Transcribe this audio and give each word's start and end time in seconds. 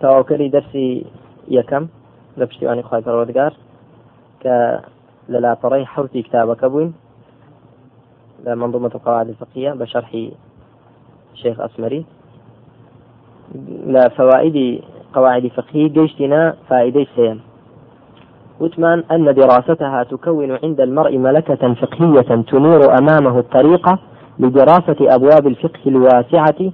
تەواوکەری 0.00 0.52
دەرسی 0.54 1.06
یەکەم 1.58 1.84
لە 2.38 2.44
پشتیوانی 2.48 2.82
خی 2.82 3.02
پەروەردگار 3.06 3.52
کە 4.42 4.56
لە 5.32 5.38
لاپەڕی 5.44 5.84
حوتی 5.92 6.22
کتابەکە 6.26 6.66
بووین 6.72 6.94
لە 8.44 8.52
منظومة 8.62 8.90
القواعد 8.94 9.28
الفقهية 9.28 9.72
بشرح 9.72 10.10
شيخ 11.34 11.60
أسمري 11.60 12.04
لا 13.86 14.08
فوائد 14.08 14.82
قواعد 15.14 15.46
فقهية 15.46 15.88
جيشتنا 15.88 16.56
فائدة 16.68 17.06
سيم 17.16 17.40
وثمان 18.60 19.04
أن 19.10 19.34
دراستها 19.34 20.02
تكون 20.02 20.58
عند 20.62 20.80
المرء 20.80 21.18
ملكة 21.18 21.74
فقهية 21.74 22.42
تنير 22.50 22.98
أمامه 22.98 23.38
الطريقة 23.38 23.98
لدراسة 24.38 24.96
أبواب 25.00 25.46
الفقه 25.46 25.80
الواسعة 25.86 26.72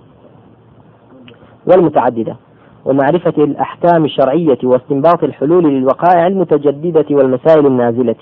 والمتعددة. 1.69 2.37
ومعرفة 2.85 3.45
الأحكام 3.45 4.05
الشرعية 4.05 4.59
واستنباط 4.65 5.25
الحلول 5.25 5.65
للوقائع 5.65 6.27
المتجددة 6.27 7.07
والمسائل 7.11 7.67
النازلة. 7.67 8.17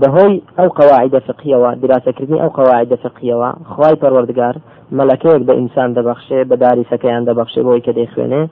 بەهۆی 0.00 0.42
ئەو 0.58 0.68
قواعدە 0.78 1.20
فقیەوە 1.28 1.70
دراسەکردنی 1.82 2.42
ئەو 2.42 2.50
قواعدە 2.58 2.96
فقیەوە 3.04 3.50
خی 3.72 3.94
پەروەردگار 4.02 4.54
مەلەکەیەک 4.98 5.42
بە 5.48 5.54
ئینسان 5.60 5.90
دەبەخشێ 5.96 6.40
بە 6.50 6.56
داریسەکەیان 6.62 7.22
دەبەخشێ 7.28 7.60
بۆی 7.66 7.84
کە 7.86 7.92
دەیخوێنێ 7.98 8.42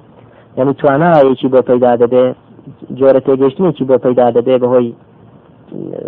یعنی 0.58 0.72
توانایەکی 0.80 1.48
بۆ 1.52 1.60
پەیدا 1.68 1.92
دەبێ 2.02 2.24
جۆرە 2.98 3.20
تێگەشتنیی 3.26 3.86
بۆ 3.88 3.96
پەیدا 4.04 4.26
دەبێ 4.36 4.54
بەهۆی 4.62 4.88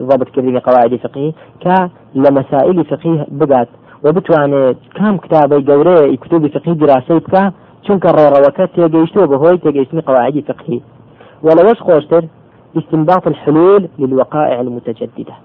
ضبطکردنی 0.09 0.61
قواعدی 0.67 0.99
فقی 1.05 1.35
کە 1.65 1.77
لە 2.23 2.31
مەسائلی 2.37 2.85
فقی 2.91 3.15
بگات 3.41 3.69
و 4.05 4.13
بتوانێت 4.13 4.77
کام 4.99 5.17
کتابی 5.25 5.65
گەورەیە 5.69 6.17
کتوبی 6.23 6.49
فقی 6.55 6.75
دراسی 6.75 7.21
بکە 7.25 7.43
چونکە 7.85 8.09
ڕێڕەوەکە 8.17 8.65
تێگەیشتوە 8.75 9.25
بەهۆی 9.31 9.61
تێگەیشتنی 9.65 10.07
قواعدی 10.09 10.43
فقهی. 10.49 10.83
ولەوەش 11.47 11.79
خۆشتر 11.87 12.23
استنباط 12.79 13.25
الحلول 13.27 13.83
للوقائع 13.99 14.59
المتجددة. 14.61 15.37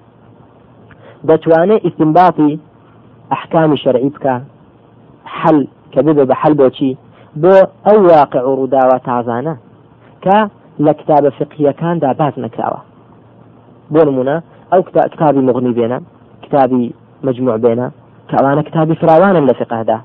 دەتوانێت 1.27 1.85
استنباطی 1.87 2.59
ئەحکامی 3.31 3.77
شەرعی 3.83 4.11
بکە 4.15 4.35
حل 5.23 5.59
کە 5.93 5.99
ببێ 6.05 6.23
بە 6.29 6.35
حل 6.41 6.53
بۆچی 6.61 6.91
بۆ 7.41 7.55
ئەو 7.85 7.97
واقع 8.11 8.43
و 8.45 8.55
ڕووداوە 8.59 8.97
تازانە 9.07 9.53
کە 10.23 10.37
لە 10.85 10.93
کتابە 10.99 11.29
فقیەکاندا 11.39 12.09
باز 12.19 12.33
نەکراوە. 12.45 12.81
بۆ 13.93 14.01
نمونە 14.07 14.35
ئەو 14.71 14.81
کتابی 15.13 15.41
مغنی 15.47 15.73
بێنە 15.77 15.99
کتابی 16.45 16.93
مجموع 17.23 17.57
بێنە 17.65 17.87
کەوانە 18.31 18.61
کتابی 18.67 18.95
فراوانن 19.01 19.45
لە 19.49 19.53
فقهدا. 19.59 19.97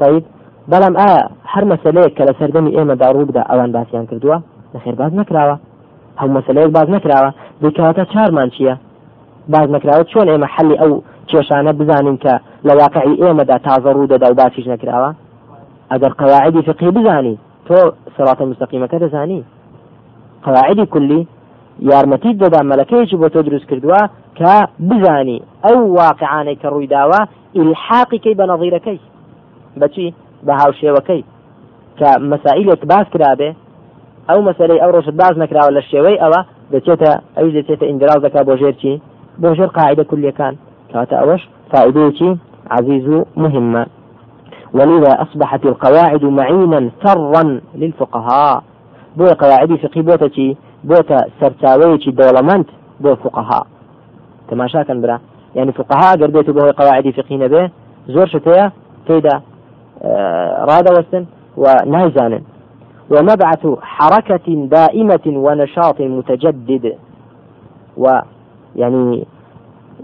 طيب 0.00 0.24
بەڵام 0.70 0.94
ئایا 1.00 1.20
هەر 1.52 1.64
مەسلەیەک 1.72 2.12
کە 2.16 2.22
لە 2.28 2.32
سەردەمی 2.38 2.74
ئێمەدا 2.76 3.08
ڕوودا 3.16 3.42
ئەوان 3.50 3.70
باسییان 3.76 4.06
کردووە 4.10 4.36
لەخێر 4.74 4.94
باز 5.00 5.12
نەکراوە. 5.20 5.56
هەم 6.20 6.30
مەسلەیەک 6.36 6.70
باز 6.76 6.88
نەکراوە. 6.96 7.30
دەکەواتە 7.62 8.04
چارمان 8.12 8.48
چییە؟ 8.54 8.74
باز 9.54 9.66
نەکراوە 9.74 10.04
چۆن 10.12 10.26
ئێمە 10.32 10.48
حەلی 10.54 10.76
ئەو 10.82 10.92
کێشانە 11.30 11.72
بزانین 11.80 12.16
کە 12.24 12.34
لە 12.66 12.72
واقعی 12.80 13.16
ئێمەدا 13.22 13.56
تازە 13.66 13.90
ڕوو 13.96 14.10
دەدا 14.12 14.28
و 14.30 14.34
باسیش 14.40 14.66
نەکراوە؟ 14.74 15.10
ئەگەر 15.92 16.12
قواعدی 16.20 16.62
فقی 16.68 16.90
بزانی 16.96 17.38
تۆ 17.66 17.78
سڕاتە 18.16 18.44
مستەقیمەکە 18.50 18.98
دەزانی. 19.04 19.42
قواعدی 20.44 20.86
کولی 20.94 21.20
یارمەتی 21.90 22.32
دەدا 22.42 22.60
مەلەکەیەکی 22.70 23.16
بۆ 23.20 23.28
تۆ 23.34 23.40
دروست 23.48 23.66
کردووە 23.70 24.00
کە 24.38 24.54
بزانی 24.90 25.42
ئەو 25.64 25.78
واقعانەی 26.00 26.56
کە 26.60 26.68
ڕوویداوە 26.72 27.20
ئیلحاقیکەی 27.56 28.34
بە 28.40 28.44
نەظیرەکەی 28.52 29.00
بەچی 29.80 30.14
بە 30.46 30.52
هاوشێوەکەی. 30.60 31.22
کە 31.98 32.10
مەسائلێک 32.30 32.82
باس 32.90 33.06
کرابێ 33.14 33.50
ئەو 34.28 34.40
مەسلەی 34.48 34.82
ئەو 34.82 34.90
ڕۆژت 34.96 35.14
باز 35.20 35.34
نکراوە 35.42 35.72
لە 35.76 35.82
شێوەی 35.90 36.20
ئەوە 36.22 36.40
دەچێتە 36.72 37.10
ئەوی 37.36 37.52
دەچێتە 37.56 37.84
ئینجراز 37.88 38.20
دەکات 38.26 38.44
بۆ 38.48 38.54
ژێر 38.60 38.74
چی؟ 38.82 38.92
بۆ 39.40 39.48
ژێر 39.56 39.70
قاعدە 39.76 40.04
کولیەکان 40.10 40.54
کاتە 40.92 41.14
ئەوەش 41.20 41.42
عزيز 42.70 43.24
مهمة 43.36 43.86
ولذا 44.74 45.22
أصبحت 45.22 45.66
القواعد 45.66 46.24
معينا 46.24 46.90
سرا 47.04 47.60
للفقهاء. 47.74 48.62
بو 49.16 49.24
قواعد 49.24 49.74
فقهي 49.76 50.02
بوتا 50.02 50.28
بوتا 50.84 51.18
سرچاوەیەکی 51.40 52.12
دەوڵەمەند 52.18 52.68
بۆ 53.02 53.14
فقهاء. 53.14 53.66
تماشا 54.48 54.82
كان 54.82 55.00
برا. 55.02 55.18
يعني 55.54 55.72
فقهاء 55.72 56.16
قرديتو 56.20 56.52
بهو 56.52 56.70
قواعد 56.70 57.10
فقهي 57.10 57.36
نبه 57.36 57.70
زور 58.08 58.26
شتيا 58.26 58.72
تيدا 59.06 59.40
آه 60.02 60.64
رادة 60.64 60.90
وسن 60.98 61.26
ونايزانن 61.56 62.42
ومبعث 63.10 63.66
حركة 63.80 64.68
دائمة 64.70 65.26
ونشاط 65.26 66.00
متجدد. 66.00 66.94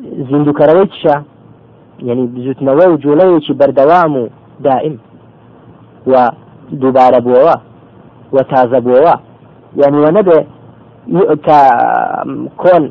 زیندوکەرەوەی 0.03 0.89
يعني 2.03 2.27
بزوتنەوە 2.35 2.87
و 2.89 2.99
جوڵەیەکی 2.99 3.55
بەردەوام 3.61 4.17
و 4.17 4.29
دائم. 4.61 4.99
و 6.07 6.31
دووبارە 6.81 7.21
بووەوە 7.25 7.57
و 8.33 8.39
تازە 8.43 8.79
بووەوە 8.85 9.15
یعنی 9.81 9.99
وە 10.05 10.11
نەبێ 10.19 10.39
کە 11.47 11.59
کۆن 12.63 12.83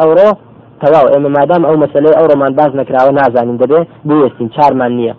ئەوڕۆ 0.00 0.30
تەواو. 0.82 1.06
ئێمە 1.12 1.30
مادام 1.36 1.62
ئەو 1.68 1.76
مەسلەی 1.82 2.16
ئەوڕۆمان 2.18 2.52
باز 2.58 2.72
نەکراوە 2.80 3.12
نازانین 3.18 3.58
دەبێ 3.62 3.80
بوێستین 4.08 4.48
چارمان 4.56 4.92
نییە. 4.98 5.14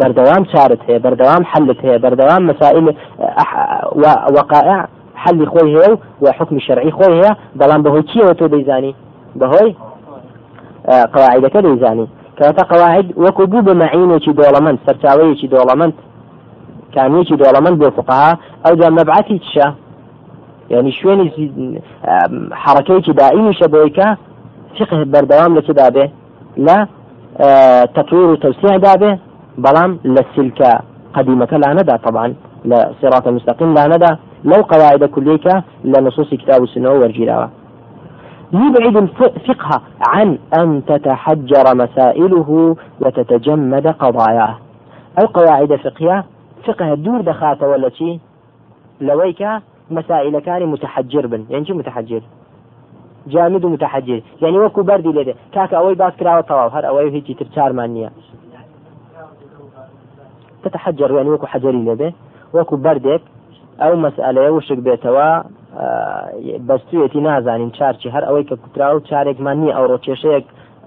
بەردەوام 0.00 0.44
چارت 0.52 0.80
هەیە 0.88 1.00
بەردەوام 1.04 1.42
حلت 1.52 1.80
هەیە 1.86 1.98
بەردەوام 2.04 2.42
مەسائل 2.50 2.86
وقائع 4.36 4.80
حلی 5.22 5.46
خۆی 5.52 5.70
هەیە 5.76 5.92
و 6.22 6.26
حکمی 6.38 6.60
شەرعی 6.66 6.92
خۆی 6.98 7.14
هەیە 7.18 7.32
بەڵام 7.60 7.80
بەهۆی 7.84 8.04
چیەوە 8.10 8.34
تۆ 8.38 8.44
دەیزانی؟ 8.54 8.92
بەهۆی؟ 9.40 9.72
قواعدەکە 11.14 11.60
دەیزانی. 11.66 12.06
کەواتە 12.38 12.62
قواعد 12.72 13.06
وەکو 13.24 13.46
بوو 13.52 13.66
بە 13.66 13.74
مەعینێکی 13.82 14.32
دۆڵەمەند 14.38 14.78
سەرچاوەیەکی 14.86 15.48
دۆڵەمەند. 15.52 15.94
کامیەکی 16.94 17.36
دۆڵەمەند 17.42 17.76
بۆ 17.80 17.88
فقها 17.96 18.38
ئەو 18.64 18.74
جا 18.80 18.88
مەبعەتی 18.98 19.40
چشە 19.44 19.68
يعني 20.70 20.92
شوێنی 20.92 21.28
حرەکەیکی 22.64 23.12
دائیمیشە 23.20 23.66
بۆی 23.74 23.90
کە 23.96 24.08
فقه 24.78 25.04
بەردەوام 25.04 25.52
لە 25.58 25.62
چدا 25.66 25.88
بێ 25.94 26.06
لە 26.66 26.76
تطوير 27.96 28.26
وتوسيع 28.30 28.76
دابه 28.76 29.18
بەڵام 29.64 29.90
لە 30.14 30.22
سلکە 30.36 30.72
قدیمەکە 31.16 31.52
لا 31.52 31.96
طبعا 31.96 32.34
لە 32.70 32.78
صراط 33.02 33.26
المستقيم 33.26 33.74
لا 33.74 33.86
ندى 33.86 34.12
لو 34.44 34.62
قواعد 34.62 35.04
كلية 35.04 35.64
لنصوص 35.84 36.30
كتاب 36.34 36.62
السنة 36.62 36.90
والجيراوة 36.90 37.50
يبعد 38.52 38.96
الفقه 38.96 39.82
عن 40.08 40.38
أن 40.58 40.82
تتحجر 40.86 41.74
مسائله 41.74 42.76
وتتجمد 43.00 43.86
قضاياه. 43.86 44.58
أو 45.20 45.26
قواعد 45.26 45.76
فقهية 45.76 46.24
فقه 46.64 46.92
الدور 46.92 47.20
دخات 47.20 47.62
ولا 47.62 47.88
شيء 47.88 48.18
لويك 49.00 49.46
مسائل 49.90 50.38
كان 50.38 50.66
متحجر 50.66 51.26
بن 51.26 51.44
يعني 51.50 51.66
متحجر؟ 51.70 52.20
جامد 53.26 53.66
متحجر. 53.66 54.22
يعني 54.42 54.58
وكو 54.58 54.82
بردي 54.82 55.08
لده 55.08 55.34
كاك 55.52 55.74
أوي 55.74 55.94
باس 55.94 56.12
كراوة 56.20 56.40
طواو 56.40 56.68
هر 56.68 56.88
أوي 56.88 57.10
هيجي 57.10 57.34
ترشار 57.34 57.72
مانية 57.72 58.10
تتحجر 60.62 61.10
يعني 61.16 61.30
وكو 61.30 61.46
حجري 61.46 61.78
لبه 61.84 62.12
وكو 62.54 62.76
بردك 62.76 63.20
ئەو 63.82 63.92
مەسئلەیە 64.04 64.50
وشک 64.56 64.78
بێتەوە 64.86 65.28
بەستوێتی 66.68 67.20
نازانین 67.26 67.70
چارچی. 67.78 68.12
هەر 68.14 68.24
ئەوەی 68.26 68.44
کە 68.48 68.56
کوترا 68.62 68.96
و 68.96 69.04
چارێکمان 69.08 69.56
نییە. 69.62 69.74
ئەو 69.76 69.86
ڕۆکێشەیەک 69.92 70.44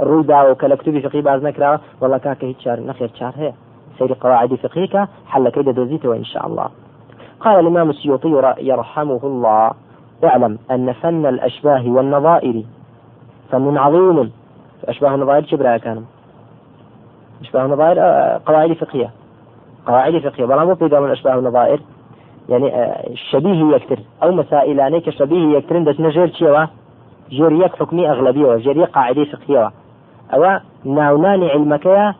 ڕوودا 0.10 0.40
و 0.46 0.58
کە 0.60 0.66
لە 0.72 0.76
کتوبی 0.80 1.02
فقی 1.06 1.22
باز 1.22 1.40
نکراوە 1.48 1.80
وڵا 2.02 2.20
کاکە 2.26 2.46
هیچ 2.50 2.60
چار 2.64 2.78
نەخێر 2.90 3.12
چار 3.20 3.34
هەیە. 3.42 3.54
سير 4.00 4.13
قواعد 4.13 4.56
فقهيك 4.56 4.96
حلك 5.28 5.60
دوزيته 5.60 6.16
إن 6.16 6.24
شاء 6.24 6.48
الله 6.48 6.68
قال 7.40 7.60
الإمام 7.60 7.90
السيوطي 7.90 8.30
يرحمه 8.62 9.19
الله 9.24 9.72
اعلم 10.24 10.60
أن 10.71 10.94
فن 10.94 11.25
الأشباه 11.25 11.89
والنظائر 11.89 12.63
فن 13.51 13.77
عظيم. 13.77 14.31
أشباه 14.86 15.16
النظائر 15.16 15.44
كبرى 15.44 15.80
كانوا 15.80 16.04
أشباه 17.42 17.66
النظائر 17.66 18.00
قواعد 18.45 18.74
فقهية. 18.74 19.10
قواعد 19.88 20.18
فقهية 20.18 20.45
بلا 20.45 20.66
مو 20.66 20.77
من 20.81 21.12
أشباه 21.12 21.39
النظائر. 21.39 21.80
يعني 22.50 22.75
آه، 22.75 23.10
شبيه 23.13 23.75
يكتر 23.75 24.00
أو 24.24 24.31
مسائل 24.31 24.80
أنيك 24.80 25.10
شبيه 25.10 25.57
يكترن 25.57 25.83
دس 25.83 26.00
نجير 26.00 26.33
شيوا 26.33 26.65
جيريك 27.30 27.75
حكمي 27.75 28.10
أغلبية 28.10 28.45
وجيريك 28.45 28.89
قاعدة 28.89 29.24
فقهية 29.24 29.72
أو 30.33 30.60
ناوناني 30.86 31.50
علمك 31.50 32.15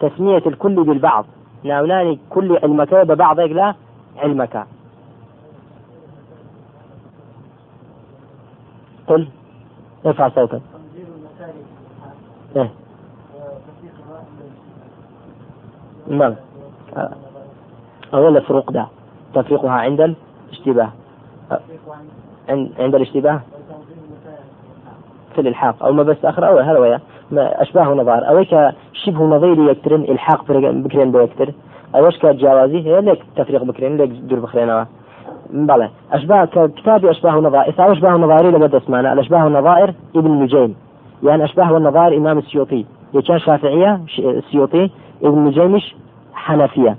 تسمية 0.00 0.42
الكل 0.46 0.84
بالبعض. 0.84 1.24
ناوناني 1.64 2.18
كل 2.30 2.58
علمك 2.62 2.94
ببعض 2.94 3.40
لا 3.40 3.74
علمك. 4.18 4.66
قل 9.12 9.28
ارفع 10.06 10.28
صوتك. 10.28 10.60
إيه. 12.56 12.70
نعم. 16.08 16.34
أو 18.14 18.26
ولا 18.26 18.40
فروق 18.40 18.70
ده. 18.70 18.86
تفريقها 19.34 19.70
عند 19.70 20.00
الاشتباه. 20.00 20.92
عند 22.78 22.94
الاشتباه. 22.94 23.40
في 25.34 25.40
الإلحاق. 25.40 25.84
أو 25.84 25.92
ما 25.92 26.02
بس 26.02 26.24
آخر 26.24 26.48
أو 26.48 26.58
هذا 26.58 26.78
ويا 26.78 27.00
ما 27.30 27.62
أشباه 27.62 27.84
نظار 27.84 28.28
أو 28.28 28.44
شبه 28.92 29.24
نظيري 29.24 29.70
يكترن 29.70 30.00
إلحاق 30.00 30.44
بكرين 30.52 31.12
بيكتر. 31.12 31.52
أوش 31.94 32.18
كجوازي؟ 32.18 32.78
هي 32.78 33.00
لك 33.00 33.22
تفريق 33.36 33.62
بكرين 33.62 33.96
لك 33.96 34.08
دور 34.08 34.40
بخرين 34.40 34.86
بلى 35.52 35.90
أشباه 36.12 36.44
كتابي 36.66 37.10
أشباه 37.10 37.32
نظائر 37.32 37.74
إذا 37.74 37.92
أشباه 37.92 38.10
نظائر 38.10 38.50
لبدا 38.50 38.78
اسمعنا 38.78 39.12
الأشباه 39.12 39.46
النظائر 39.46 39.94
ابن 40.16 40.30
نجيم. 40.30 40.74
يعني 41.22 41.44
أشباه 41.44 41.76
النظائر 41.76 42.16
إمام 42.16 42.38
السيوطي. 42.38 42.84
يكان 43.14 43.38
شافعية 43.38 44.00
السيوطي 44.18 44.90
ابن 45.22 45.38
نجيمش 45.38 45.94
حنفية. 46.34 46.96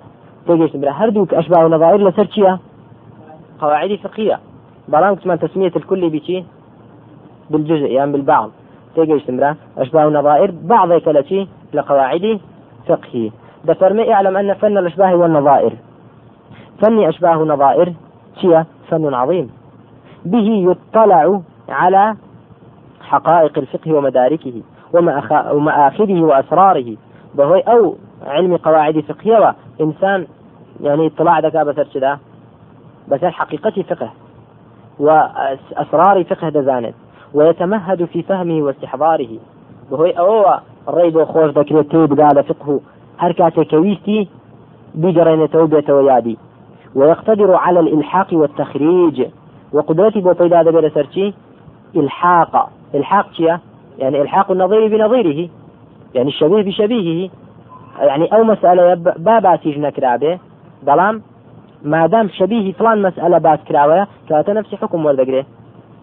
تيجي 0.47 0.77
برا 0.77 0.91
هردوك 0.91 1.33
أشباه 1.33 1.65
النظائر 1.65 2.09
لسر 2.09 2.59
قواعد 3.61 3.95
فقهية. 3.95 4.39
بلان 4.87 5.15
كمان 5.15 5.39
تسمية 5.39 5.71
الكل 5.75 6.09
بشي 6.09 6.43
بالجزء 7.49 7.85
يعني 7.85 8.11
بالبعض. 8.11 8.49
تيجي 8.95 9.23
برا 9.29 9.55
أشباه 9.77 10.07
النظائر 10.07 10.53
بعض 10.63 10.93
كالتي 10.93 11.47
لقواعد 11.73 12.39
فقهية. 12.87 13.29
ده 13.65 13.73
فرمي 13.73 14.13
اعلم 14.13 14.37
أن 14.37 14.53
فن 14.53 14.77
الأشباه 14.77 15.15
والنظائر 15.15 15.73
فن 16.81 17.03
أشباه 17.03 17.35
نظائر 17.35 17.93
هي 18.39 18.65
فن 18.89 19.13
عظيم. 19.13 19.49
به 20.25 20.71
يطلع 20.71 21.41
على 21.69 22.15
حقائق 23.01 23.57
الفقه 23.57 23.93
ومداركه 23.93 24.61
ومآخذه 25.51 26.21
وأسراره. 26.21 26.97
بهوي 27.35 27.59
أو 27.61 27.95
علم 28.25 28.57
قواعد 28.57 28.99
فقهية 28.99 29.55
إنسان 29.81 30.27
يعني 30.81 31.07
اطلاع 31.07 31.39
ذكاء 31.39 31.63
بسر 31.63 31.83
كذا 31.93 32.19
بس 33.07 33.23
حقيقة 33.23 33.81
فقه 33.81 34.09
وأسرار 34.99 36.23
فقه 36.23 36.49
دزانت 36.49 36.93
ويتمهد 37.33 38.05
في 38.05 38.21
فهمه 38.21 38.63
واستحضاره. 38.63 39.39
بهوي 39.91 40.11
أو 40.11 40.59
الريب 40.87 41.23
خوش 41.23 41.51
ذكرت 41.51 41.91
تيب 41.91 42.19
قال 42.21 42.43
فقه 42.43 42.79
هركاتي 43.19 43.65
كويستي 43.65 44.29
بجرين 44.95 45.49
توبة 45.49 45.93
ويادي. 45.93 46.37
ويقتدر 46.95 47.55
على 47.55 47.79
الإلحاق 47.79 48.27
والتخريج. 48.33 49.25
وقدرتي 49.73 50.21
بو 50.21 50.29
هذا 50.29 50.71
بلا 50.71 50.89
سرشي؟ 50.89 51.33
إلحاق. 51.95 52.69
إلحاق 52.95 53.33
شيا؟ 53.33 53.59
يعني 53.97 54.21
إلحاق 54.21 54.51
النظير 54.51 54.87
بنظيره. 54.87 55.49
يعني 56.15 56.29
الشبيه 56.29 56.61
بشبيهه. 56.61 57.29
يعني 57.99 58.25
أو 58.25 58.43
مسألة 58.43 58.93
بابا 59.17 59.55
تيجنا 59.55 59.89
كرابه 59.89 60.39
بلام 60.83 61.21
ما 61.83 62.07
دام 62.07 62.29
شبيه 62.29 62.73
فلان 62.73 63.01
مسألة 63.01 63.37
باس 63.37 63.59
كراوة 63.67 64.07
كاتا 64.29 64.53
نفس 64.53 64.75
حكم 64.75 65.05
وردقري 65.05 65.45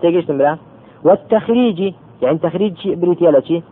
تيجيش 0.00 0.24
تمرا 0.24 0.58
والتخريج 1.04 1.94
يعني 2.22 2.38
تخريج 2.38 2.88
بريتيالا 2.88 3.62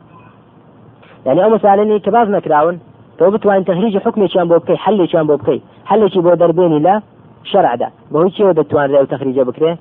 يعني 1.27 1.45
أو 1.45 1.51
مسألة 1.51 1.99
كباز 1.99 2.29
نكراون 2.29 2.81
تو 3.19 3.31
بتوان 3.31 3.65
تخريج 3.65 3.99
حكمي 3.99 4.29
كان 4.29 4.49
بو 4.49 4.59
بكي 4.59 4.77
حلي 4.77 5.07
كان 5.07 5.27
بو 5.27 6.35
دربيني 6.35 6.79
لا 6.79 7.03
شرع 7.45 7.75
ده 7.75 7.91
بهو 8.11 8.29
شي 8.29 8.45
ودتوان 8.45 8.91
لو 8.91 9.05
تخريج 9.05 9.41
بكري 9.41 9.77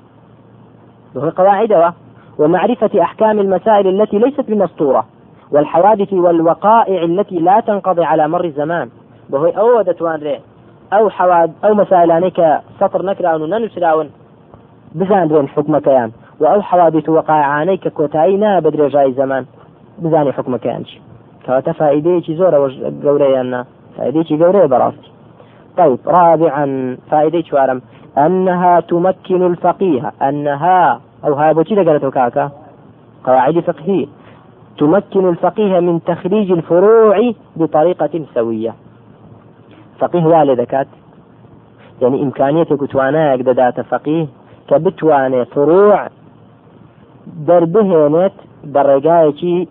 بهو 1.14 1.28
قواعد 1.28 1.92
ومعرفة 2.38 3.02
أحكام 3.02 3.38
المسائل 3.38 3.86
التي 4.02 4.18
ليست 4.18 4.40
بمسطورة 4.40 5.06
والحوادث 5.52 6.12
والوقائع 6.12 7.02
التي 7.02 7.38
لا 7.38 7.60
تنقضي 7.60 8.04
على 8.04 8.28
مر 8.28 8.44
الزمان. 8.44 8.88
بهو 9.30 9.46
أو 9.46 9.82
دتوان 9.82 10.20
ري 10.20 10.40
أو 10.92 11.10
حواد 11.10 11.52
أو 11.64 11.74
مسائل 11.74 12.10
أنك 12.10 12.60
سطر 12.80 13.02
نكراون 13.02 13.42
وننسراون 13.42 14.10
بزان 14.94 15.28
رين 15.28 15.48
حكم 15.48 15.78
كيان 15.78 16.10
وأو 16.40 16.62
حوادث 16.62 17.08
وقائع 17.08 17.62
أنك 17.62 17.88
كوتاينا 17.88 18.60
بدري 18.60 18.88
جاي 18.88 19.12
زمان. 19.12 19.46
بزاني 19.98 20.32
حكم 20.32 20.56
كيانش 20.56 20.98
كواتا 21.48 21.72
فائدەیەکی 21.72 22.36
زۆرەوە 22.40 22.68
گەورەیاننا 23.04 23.60
فائدەیەکی 23.96 24.38
گەورەیە 24.40 24.68
بەڕاستی. 24.72 25.10
طيب 25.78 25.98
رابعا 26.06 26.96
فائدة 27.10 27.42
شوارم 27.42 27.82
أنها 28.18 28.80
تمكن 28.80 29.42
الفقيه. 29.42 30.12
أنها 30.22 31.00
أو 31.24 31.34
هاي 31.34 31.54
بوتي 31.54 31.74
قالت 31.74 32.04
كاكا 32.04 32.50
قواعد 33.24 33.60
فقهية. 33.60 34.06
تمكن 34.78 35.28
الفقيه 35.28 35.80
من 35.80 36.04
تخريج 36.04 36.52
الفروع 36.52 37.32
بطريقة 37.56 38.24
سوية. 38.34 38.74
فقيه 39.98 40.24
والدكات 40.24 40.86
يعني 42.02 42.22
إمكانية 42.22 42.64
كتوانا 42.64 43.34
يقددات 43.34 43.80
فقيه 43.80 44.26
كبتواني 44.68 45.44
فروع 45.44 46.08
دربهنت 47.26 48.32
برقايتي 48.64 49.68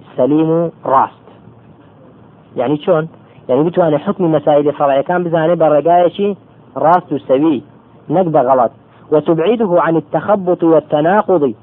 يعني 2.57 2.77
شلون؟ 2.77 3.07
يعني 3.49 3.63
بتواني 3.63 3.97
حكم 3.97 4.31
مسائل 4.31 4.73
فرعية 4.73 5.01
كان 5.01 5.23
بزاني 5.23 5.55
برقايشي 5.55 6.35
راس 6.77 7.21
سوي 7.27 7.63
نقبة 8.09 8.41
غلط 8.41 8.71
وتبعده 9.11 9.81
عن 9.81 9.95
التخبط 9.95 10.63
والتناقض 10.63 11.53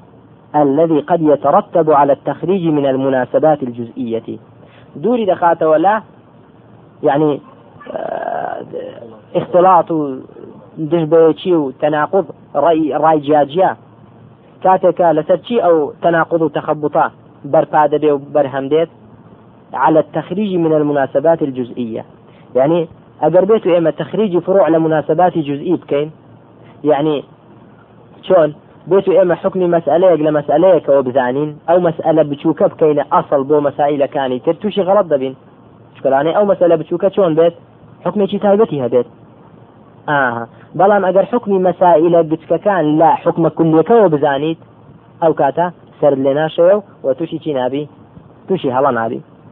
الذي 0.55 0.99
قد 0.99 1.21
يترتب 1.21 1.91
على 1.91 2.13
التخريج 2.13 2.67
من 2.67 2.85
المناسبات 2.85 3.63
الجزئية. 3.63 4.37
دوري 4.95 5.25
دخات 5.25 5.63
ولا 5.63 6.01
يعني 7.03 7.41
آه 7.91 8.65
اختلاط 9.35 9.85
دشبيتشي 10.77 11.55
وتناقض 11.55 12.25
رأي 12.55 12.93
رأي 12.93 13.19
جاجيا 13.19 13.77
كاتكا 14.63 15.13
لسرشي 15.13 15.59
أو 15.59 15.93
تناقض 16.01 16.51
برفادة 17.45 17.97
بي 17.97 18.11
وبرهم 18.11 18.69
ديت 18.69 18.89
على 19.75 19.99
التخريج 19.99 20.55
من 20.55 20.73
المناسبات 20.73 21.41
الجزئية. 21.41 22.05
يعني 22.55 22.87
أجر 23.21 23.45
بيتو 23.45 23.77
إما 23.77 23.91
تخريج 23.91 24.37
فروع 24.37 24.67
لمناسبات 24.67 25.37
جزئية 25.37 25.75
بكين. 25.75 26.11
يعني 26.83 27.23
شون 28.21 28.55
بيتو 28.87 29.21
إما 29.21 29.35
حكم 29.35 29.59
مسألة 29.71 30.15
لمسألة 30.15 30.79
كو 30.79 31.01
بزانين 31.01 31.57
أو 31.69 31.79
مسألة 31.79 32.23
بتشوكة 32.23 32.67
بكين 32.67 32.99
أصل 32.99 33.43
بو 33.43 33.59
مسائل 33.59 34.05
كاني 34.05 34.39
ترتوشي 34.39 34.81
غلط 34.81 35.05
دبين. 35.05 35.35
شكراني 35.99 36.37
أو 36.37 36.45
مسألة 36.45 36.75
بتشوكة 36.75 37.09
شون 37.09 37.35
بيت؟ 37.35 37.53
حكم 38.05 38.25
شي 38.25 38.37
تايبتي 38.39 38.85
هبيت 38.85 39.05
آه 40.09 40.47
بەڵام 40.79 41.03
ئەگەر 41.07 41.25
حکمی 41.31 41.59
مەسائلە 41.67 42.19
بچکەکان 42.31 42.85
لا 42.99 43.11
حکمە 43.23 43.49
کولیەکەەوە 43.57 44.11
بزانیت 44.13 44.59
ئەو 45.21 45.33
کاتە 45.39 45.67
سەر 45.99 46.13
لێ 46.23 46.33
ناشەوە 46.39 46.75
و 47.03 47.13
تووشی 47.17 47.39
چی 47.43 47.53
نابی 47.53 47.83
تووشی 48.47 48.73
هەڵە 48.75 48.91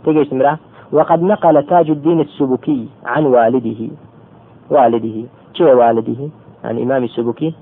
تيجي 0.05 0.35
مرة 0.35 0.59
وقد 0.91 1.23
نقل 1.23 1.63
تاج 1.63 1.89
الدين 1.89 2.19
السبكي 2.19 2.87
عن 3.05 3.25
والده. 3.25 3.89
والده. 4.69 5.23
كيف 5.53 5.67
والده؟ 5.67 6.29
عن 6.63 6.81
إمام 6.81 7.03
السبكي 7.03 7.53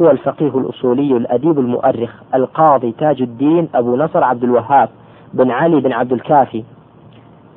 هو 0.00 0.10
الفقيه 0.10 0.58
الأصولي 0.58 1.16
الأديب 1.16 1.58
المؤرخ 1.58 2.10
القاضي 2.34 2.92
تاج 2.92 3.22
الدين 3.22 3.68
أبو 3.74 3.96
نصر 3.96 4.24
عبد 4.24 4.44
الوهاب 4.44 4.88
بن 5.34 5.50
علي 5.50 5.80
بن 5.80 5.92
عبد 5.92 6.12
الكافي. 6.12 6.64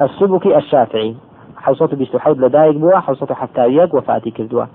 السبكي 0.02 0.58
الشافعي. 0.58 1.16
حوصته 1.58 1.98
بيستحود 1.98 2.40
لدايق 2.40 2.78
بوا 2.78 3.00
حوصته 3.00 3.36
حتى 3.36 3.68
يق 3.68 3.96
وفاتي 3.96 4.32
كردوا. 4.32 4.66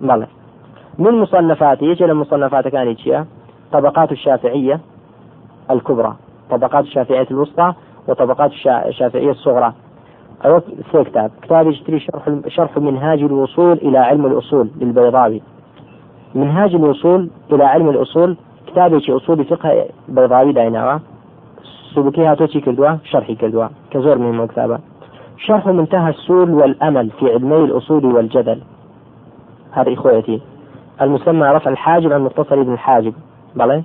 بلى 0.00 0.26
من 0.98 1.20
مصنفاته؟ 1.20 1.84
يجي 1.84 2.04
المصنفات 2.04 2.68
كانت 2.68 3.26
طبقات 3.72 4.12
الشافعية 4.12 4.80
الكبرى. 5.70 6.14
طبقات 6.50 6.84
الشافعية 6.84 7.26
الوسطى 7.30 7.74
وطبقات 8.08 8.52
الشافعية 8.86 9.30
الصغرى. 9.30 9.72
أو 10.44 10.60
في 10.60 11.04
كتاب. 11.04 11.30
كتاب 11.42 11.66
يشتري 11.66 12.00
شرح 12.00 12.28
شرح 12.48 12.78
منهاج 12.78 13.22
الوصول 13.22 13.72
إلى 13.72 13.98
علم 13.98 14.26
الأصول 14.26 14.70
للبيضاوي. 14.80 15.42
منهاج 16.34 16.74
الوصول 16.74 17.30
إلى 17.52 17.64
علم 17.64 17.88
الأصول 17.88 18.36
كتاب 18.66 18.94
يشي 18.94 19.12
أصول 19.12 19.44
فقه 19.44 19.86
بيضاوي 20.08 20.52
دايناوا. 20.52 20.98
سبكي 21.94 22.26
هاتوشي 22.26 22.60
كردوا 22.60 22.96
شرحي 23.04 23.34
كردوا. 23.34 23.66
كزور 23.90 24.18
من 24.18 24.46
كتابة. 24.46 24.78
شرح 25.36 25.66
منتهى 25.66 26.10
السول 26.10 26.50
والأمل 26.50 27.10
في 27.10 27.32
علمي 27.32 27.56
الأصول 27.56 28.04
والجدل. 28.04 28.60
هذه 29.72 29.94
إخوتي 29.94 30.40
المسمى 31.02 31.46
رفع 31.46 31.70
الحاجب 31.70 32.12
عن 32.12 32.20
متصل 32.20 32.64
بن 32.64 32.72
الحاجب. 32.72 33.14
بلى؟ 33.56 33.82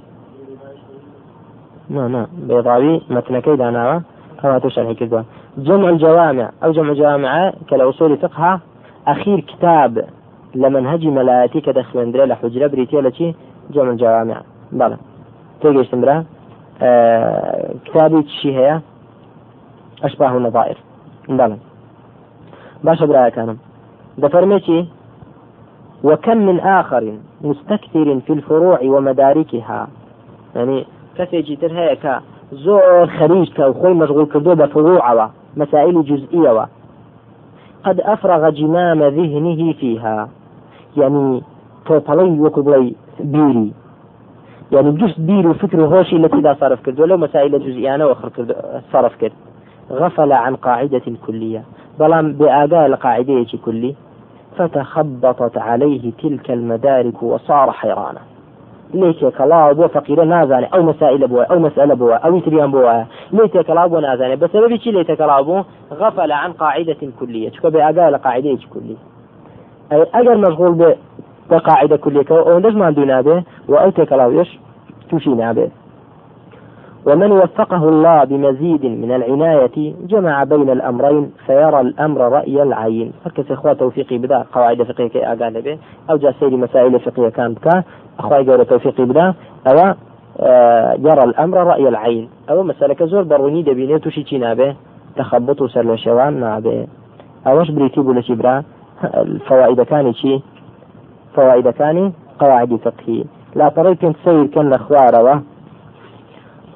نا 1.89 2.07
نا 2.07 2.27
بيضاوي 2.33 3.01
متنكي 3.09 3.55
داناوا 3.55 3.99
أو 4.45 4.57
تشرح 4.57 4.91
كذا 4.91 5.25
جمع 5.57 5.89
الجوامع. 5.89 6.51
أو 6.63 6.71
جمع 6.71 6.93
جوامع 6.93 7.53
كالأصول 7.69 8.17
فقهها 8.17 8.59
أخير 9.07 9.39
كتاب 9.39 10.05
لمنهج 10.55 11.07
ملاتي 11.07 11.61
كدخل 11.61 12.27
لحجرة 12.27 12.67
بريتيا 12.67 13.01
لشي 13.01 13.33
جمع 13.69 13.89
الجوامع. 13.89 14.41
بلى. 14.71 14.97
تيجي 15.61 15.81
استمرا 15.81 16.25
آه 16.81 17.73
كتابي 17.85 18.23
تشي 18.23 18.57
هي؟ 18.57 18.81
أشباه 20.03 20.37
النظائر. 20.37 20.77
بلى. 21.29 21.57
باشا 22.83 23.05
برايا 23.05 23.29
كانم. 23.29 23.57
دفرميتي 24.17 24.87
وكم 26.03 26.37
من 26.37 26.59
آخر 26.59 27.13
مستكثر 27.41 28.19
في 28.19 28.33
الفروع 28.33 28.79
ومداركها. 28.83 29.87
يعني 30.55 30.85
كسي 31.17 31.55
تر 31.55 31.71
هيك 31.71 32.21
زور 32.51 33.07
خريج 33.07 33.53
كأخوي 33.53 33.93
مشغول 33.93 34.25
كردو 34.25 34.55
بفروع 34.55 35.29
مسائل 35.57 36.03
جزئية 36.03 36.67
قد 37.83 37.99
أفرغ 37.99 38.49
جمام 38.49 39.03
ذهنه 39.03 39.73
فيها. 39.73 40.29
يعني 40.97 41.41
توبلي 41.85 42.39
وكبلي 42.39 42.95
بيري 43.19 43.73
يعني 44.71 44.91
جزء 44.91 45.21
بيري 45.21 45.47
وفكر 45.47 45.85
هوشي 45.85 46.15
التي 46.15 46.41
لا 46.41 46.55
صرف 46.59 46.81
كردو 46.85 47.05
لو 47.05 47.17
مسائل 47.17 47.59
جزئيانة 47.59 48.05
وأخر 48.05 48.31
صرف 48.93 49.15
كرد 49.15 49.31
غفل 49.91 50.31
عن 50.31 50.55
قاعدة 50.55 51.01
كلية. 51.27 51.63
بلام 51.99 52.33
بآقاء 52.33 52.85
القاعدة 52.85 53.45
كلي 53.65 53.95
فتخبطت 54.57 55.57
عليه 55.57 56.11
تلك 56.23 56.51
المدارك 56.51 57.23
وصار 57.23 57.71
حيرانا. 57.71 58.19
بو 58.93 59.87
فقير 59.87 60.23
نازاني 60.23 60.65
أو 60.73 60.83
مسائل 60.83 61.27
بوا 61.27 61.43
أو 61.43 61.59
مسألة 61.59 61.93
بوا 61.93 62.13
أو 62.13 62.35
يتريان 62.35 62.71
بوا. 62.71 63.03
ليش 63.31 63.51
كلا 63.51 63.87
بو 63.87 63.99
نازاني 63.99 64.35
بسبب 64.35 64.75
شي 64.75 64.91
ليش 64.91 65.07
كلا 65.07 65.41
بو 65.41 65.63
غفل 65.93 66.31
عن 66.31 66.53
قاعدة 66.53 66.97
كلية. 67.19 67.51
شكو 67.51 67.69
بأقال 67.69 68.15
قاعدة 68.15 68.57
كلية. 68.73 68.95
أي 69.91 70.05
أجر 70.13 70.37
مشغول 70.37 70.95
بقاعدة 71.49 71.97
كلية. 71.97 72.25
أو 72.31 72.59
ما 72.59 72.89
دونا 72.89 73.21
به 73.21 73.43
وأو 73.69 73.89
تكلاويش 73.89 74.59
توشينا 75.09 75.51
به 75.53 75.69
ومن 77.05 77.31
وفقه 77.31 77.89
الله 77.89 78.23
بمزيد 78.23 78.85
من 78.85 79.11
العناية 79.11 79.93
جمع 80.07 80.43
بين 80.43 80.69
الأمرين 80.69 81.31
فيرى 81.45 81.81
الأمر 81.81 82.21
رأي 82.21 82.63
العين. 82.63 83.11
هكذا 83.25 83.53
إخوة 83.53 83.73
توفيقي 83.73 84.17
بدا 84.17 84.45
قواعد 84.53 84.83
فقهية 84.83 85.07
كي 85.07 85.25
أقال 85.25 85.61
به 85.61 85.77
أو 86.09 86.17
جاء 86.17 86.31
سيري 86.39 86.55
مسائل 86.55 86.99
فقهية 86.99 87.29
كانت 87.29 87.59
كا 87.59 87.83
أخوة 88.19 88.41
جورة 88.41 88.63
توفيقي 88.63 89.05
بدا. 89.05 89.33
أو 89.67 89.93
آه 90.39 90.93
يرى 90.99 91.23
الأمر 91.23 91.57
رأي 91.57 91.87
العين. 91.87 92.29
أو 92.49 92.63
مسألة 92.63 92.93
كزور 92.93 93.23
بروني 93.23 93.63
دبيني 93.63 93.99
توشي 93.99 94.23
تشينا 94.23 94.53
به 94.53 94.75
تخبط 95.15 95.63
سر 95.63 95.95
شوان 95.95 96.39
نابه 96.39 96.87
أوش 97.47 97.71
بريتي 97.71 98.01
بولا 98.01 98.23
برا. 98.29 98.63
الفوائد 99.03 99.81
كان 99.81 100.13
شي 100.13 100.41
فوائد 101.35 101.69
كان 101.69 102.11
قواعد 102.39 102.75
فقهية. 102.75 103.23
لا 103.55 103.69
طريق 103.69 104.15
سير 104.25 104.45
كان 104.45 104.67
الأخوار 104.67 105.41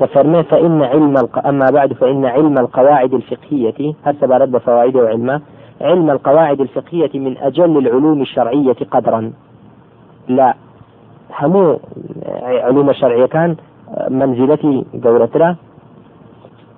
وفرمي 0.02 0.44
فإن 0.44 0.82
علم 0.82 1.18
الق... 1.18 1.48
أما 1.48 1.70
بعد 1.70 1.94
فإن 1.94 2.26
علم 2.26 2.58
القواعد 2.58 3.14
الفقهية 3.14 3.94
حسب 4.06 4.32
رد 4.32 4.58
فوائده 4.58 5.00
وعلمه 5.04 5.42
علم 5.82 6.10
القواعد 6.10 6.62
الفقهية 6.62 7.20
من 7.20 7.38
أجل 7.38 7.78
العلوم 7.78 8.22
الشرعية 8.22 8.76
قدرا. 8.92 9.32
لا. 10.28 10.54
همو 11.40 11.80
علوم 12.42 12.90
الشرعية 12.90 13.26
كان 13.26 13.56
منزلتي 14.10 14.86
قولتنا 15.04 15.56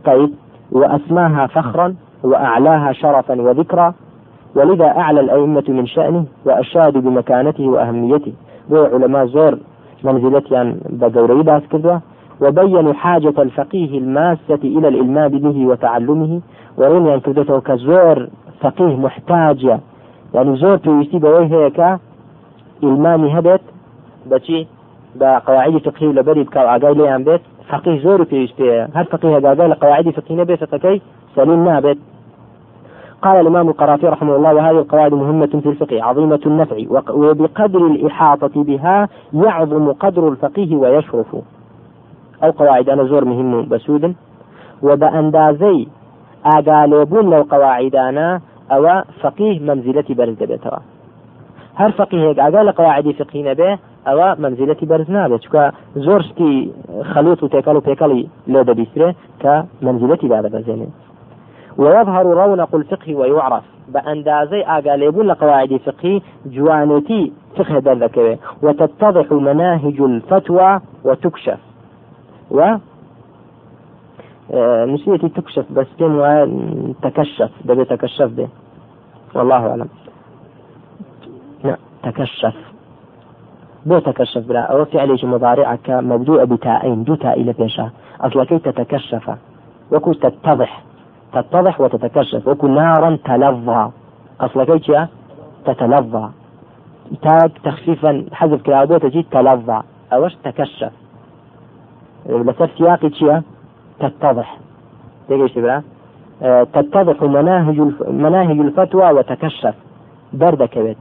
طيب. 0.06 0.30
وأسماها 0.72 1.48
فخرا 1.48 1.96
وأعلاها 2.24 2.92
شرفا 2.92 3.42
وذكرا. 3.42 3.94
ولذا 4.56 4.88
أعلى 4.88 5.20
الأئمة 5.20 5.64
من 5.68 5.86
شأنه 5.86 6.26
وأشادوا 6.46 7.02
بمكانته 7.02 7.68
وأهميته. 7.68 8.34
بو 8.70 8.84
علماء 8.84 9.26
زور. 9.26 9.58
منزلتي 10.04 10.54
يعني 10.54 10.76
بقوري 10.90 11.44
باس 11.44 11.64
كذا 11.72 12.02
وبينوا 12.42 12.94
حاجة 12.94 13.34
الفقيه 13.42 13.98
الماسة 13.98 14.60
إلى 14.64 14.88
الإلمام 14.88 15.28
به 15.28 15.66
وتعلمه 15.66 16.42
ورون 16.78 17.06
يعني 17.06 17.22
كردته 17.22 17.60
كزور 17.62 18.28
فقيه 18.62 18.96
محتاج. 18.96 19.64
يعني 20.34 20.56
زور 20.58 20.76
بيوستي 20.76 21.20
بوي 21.20 21.46
هيك 21.46 21.98
إلمامي 22.84 23.40
هبت 23.40 23.62
بشي 24.26 24.68
بقواعد 25.16 25.78
فقهية 25.78 26.12
لبري 26.12 26.44
بكاو 26.44 26.68
عقاي 26.68 26.94
ليان 26.94 27.24
بيت؟ 27.24 27.42
فقيه 27.70 28.00
زور 28.04 28.24
بيوستي 28.24 28.88
هل 28.94 29.06
فقيه 29.06 29.36
عقاي 29.36 29.68
لقواعد 29.68 30.10
فقهية 30.10 30.44
بيت 30.44 30.64
فكي 30.64 31.02
سليم 31.36 31.66
نابت 31.66 31.98
قال 33.22 33.42
الإمام 33.42 33.70
القرافي 33.70 34.08
رحمه 34.08 34.36
الله 34.36 34.54
وهذه 34.54 34.80
القواعد 34.80 35.14
مهمة 35.14 35.46
في 35.64 35.70
الفقه 35.70 36.04
عظيمة 36.04 36.40
النفع 36.46 36.76
وبقدر 37.10 37.88
الإحاطة 37.88 38.64
بها 38.64 39.10
يعظم 39.34 39.92
قدر 39.92 40.28
الفقيه 40.28 40.76
ويشرف. 40.76 41.36
ئەو 42.42 42.52
قواعدانە 42.60 43.04
زۆر 43.12 43.24
مهم 43.32 43.50
و 43.54 43.66
بەسوودن. 43.72 44.14
و 44.86 44.90
بە 45.02 45.08
ئەندازەی 45.16 45.88
ئاگالێبوون 46.48 47.26
لەو 47.34 47.44
قواعدانە 47.54 48.28
ئەوە 48.72 48.96
فقيه 49.22 49.56
مەمزیلەتی 49.68 50.18
بەرز 50.20 50.36
دەبێتەوە. 50.42 50.82
هەر 51.80 51.92
فقیهێک 51.92 52.38
ئاگا 52.40 52.62
لە 52.70 52.74
قواعدی 52.80 53.14
فقی 53.14 53.44
نەبێ 53.50 53.72
ئەوە 54.08 54.30
مەمزیلەتی 54.44 54.86
بەرز 54.92 55.10
نابێت 55.16 55.42
چکە 55.46 55.64
زۆر 56.06 56.22
شتی 56.28 56.54
خەلوت 57.12 57.40
و 57.44 57.52
تێکەڵ 57.54 57.76
و 57.78 57.86
پێکەڵی 57.88 58.24
لێ 58.54 58.62
دەبیسترێ 58.70 59.10
کە 59.42 59.54
مەمزیلەتی 59.86 60.28
دادەبەزێنێ 60.34 60.88
ويظهر 61.82 62.26
رونق 62.40 62.76
الفقه 62.76 63.16
ويعرف 63.20 63.64
بأندازي 63.94 64.62
آقاليبون 64.78 65.26
لقواعد 65.26 65.78
فقهي 65.86 66.22
جوانتي 66.46 67.34
فقه 67.58 67.76
ذكره 68.04 68.38
وتتضح 68.64 69.32
مناهج 69.32 69.98
الفتوى 70.02 70.80
وتكشف 71.06 71.60
و 72.52 72.78
آه، 74.54 74.86
نسيتي 74.86 75.30
تكشف 75.30 75.66
بس 75.72 75.88
كم 76.00 76.94
تكشف 77.02 77.52
ده 77.66 77.84
تكشف 77.84 78.30
به 78.32 78.48
والله 79.36 79.70
أعلم. 79.70 79.88
لا 81.64 81.78
تكشف. 82.04 82.56
بو 83.86 84.00
تكشف 84.00 84.48
بلا. 84.48 84.62
أو 84.62 84.86
فعل 84.86 85.20
مضارع 85.24 85.76
كمبدوء 85.76 86.46
بتاءين 86.46 87.04
دو 87.04 87.16
تاء 87.16 87.42
إلى 87.42 87.54
بيشا. 87.54 87.90
أصلا 88.22 88.44
كي 88.44 88.60
تتكشف؟ 88.60 89.38
وكو 89.92 90.14
تتضح. 90.14 90.84
تتضح 91.34 91.82
وتتكشف. 91.82 92.48
وكو 92.48 92.68
نارا 92.68 93.18
تلظى. 93.26 93.90
أصلا 94.42 94.78
كي 94.78 95.08
تتلظى. 95.66 96.30
تاء 97.22 97.48
تخفيفا 97.64 98.26
حذف 98.34 98.62
كلابو 98.62 98.98
تجي 98.98 99.24
تلظى. 99.32 99.82
أوش 100.14 100.36
تكشف؟ 100.44 100.92
لسر 102.30 102.70
سياقي 102.78 103.10
تشيا 103.10 103.44
تتضح. 104.00 104.58
تيجي 105.28 105.62
برا؟ 105.62 105.84
آه، 106.44 106.64
تتضح 106.64 107.24
مناهج 107.24 107.80
مناهج 108.08 108.60
الفتوى 108.60 109.12
وتكشف. 109.12 109.76
دردك 110.34 110.78
بيت. 110.78 110.98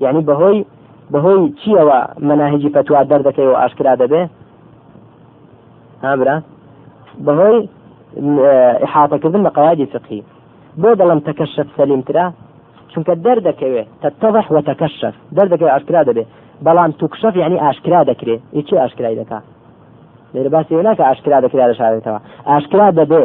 يعني 0.00 0.20
بهوي 0.20 0.64
بهوي 1.10 1.48
تشيا 1.48 2.06
مناهج 2.18 2.68
فتوى 2.68 3.04
دردك 3.04 3.38
واشكرا 3.38 3.94
دبه 3.94 4.28
ها 6.02 6.16
برا؟ 6.16 6.42
بهوي 7.18 7.68
آه، 8.20 8.84
إحاطة 8.84 9.16
كذن 9.16 9.46
قواعد 9.46 9.84
فقهية 9.84 10.22
بود 10.76 11.02
لم 11.02 11.18
تكشف 11.18 11.66
سليم 11.76 12.00
ترى 12.00 12.32
چونکە 12.92 13.14
دەردەکەوێت 13.26 13.88
تتضح 14.02 14.52
وتكشف 14.52 15.14
دەردەکەوێت 15.36 15.72
ئاشکرا 15.74 16.02
دەبێت 16.08 16.28
بەڵام 16.64 16.90
توکشف 17.00 17.36
یعنی 17.36 17.56
ئاشکرا 17.64 18.04
دەکرێت 18.10 18.40
هیچی 18.52 18.74
ئاشکرای 18.76 19.16
دەکات 19.20 19.44
لێرە 20.34 20.50
باسی 20.54 20.82
ناکە 20.88 21.02
ئاشکرا 21.08 21.38
دەکرا 21.44 21.64
دەشارێتەوە 21.72 22.20
ئاشکرا 22.50 22.88
دەبێ 23.00 23.24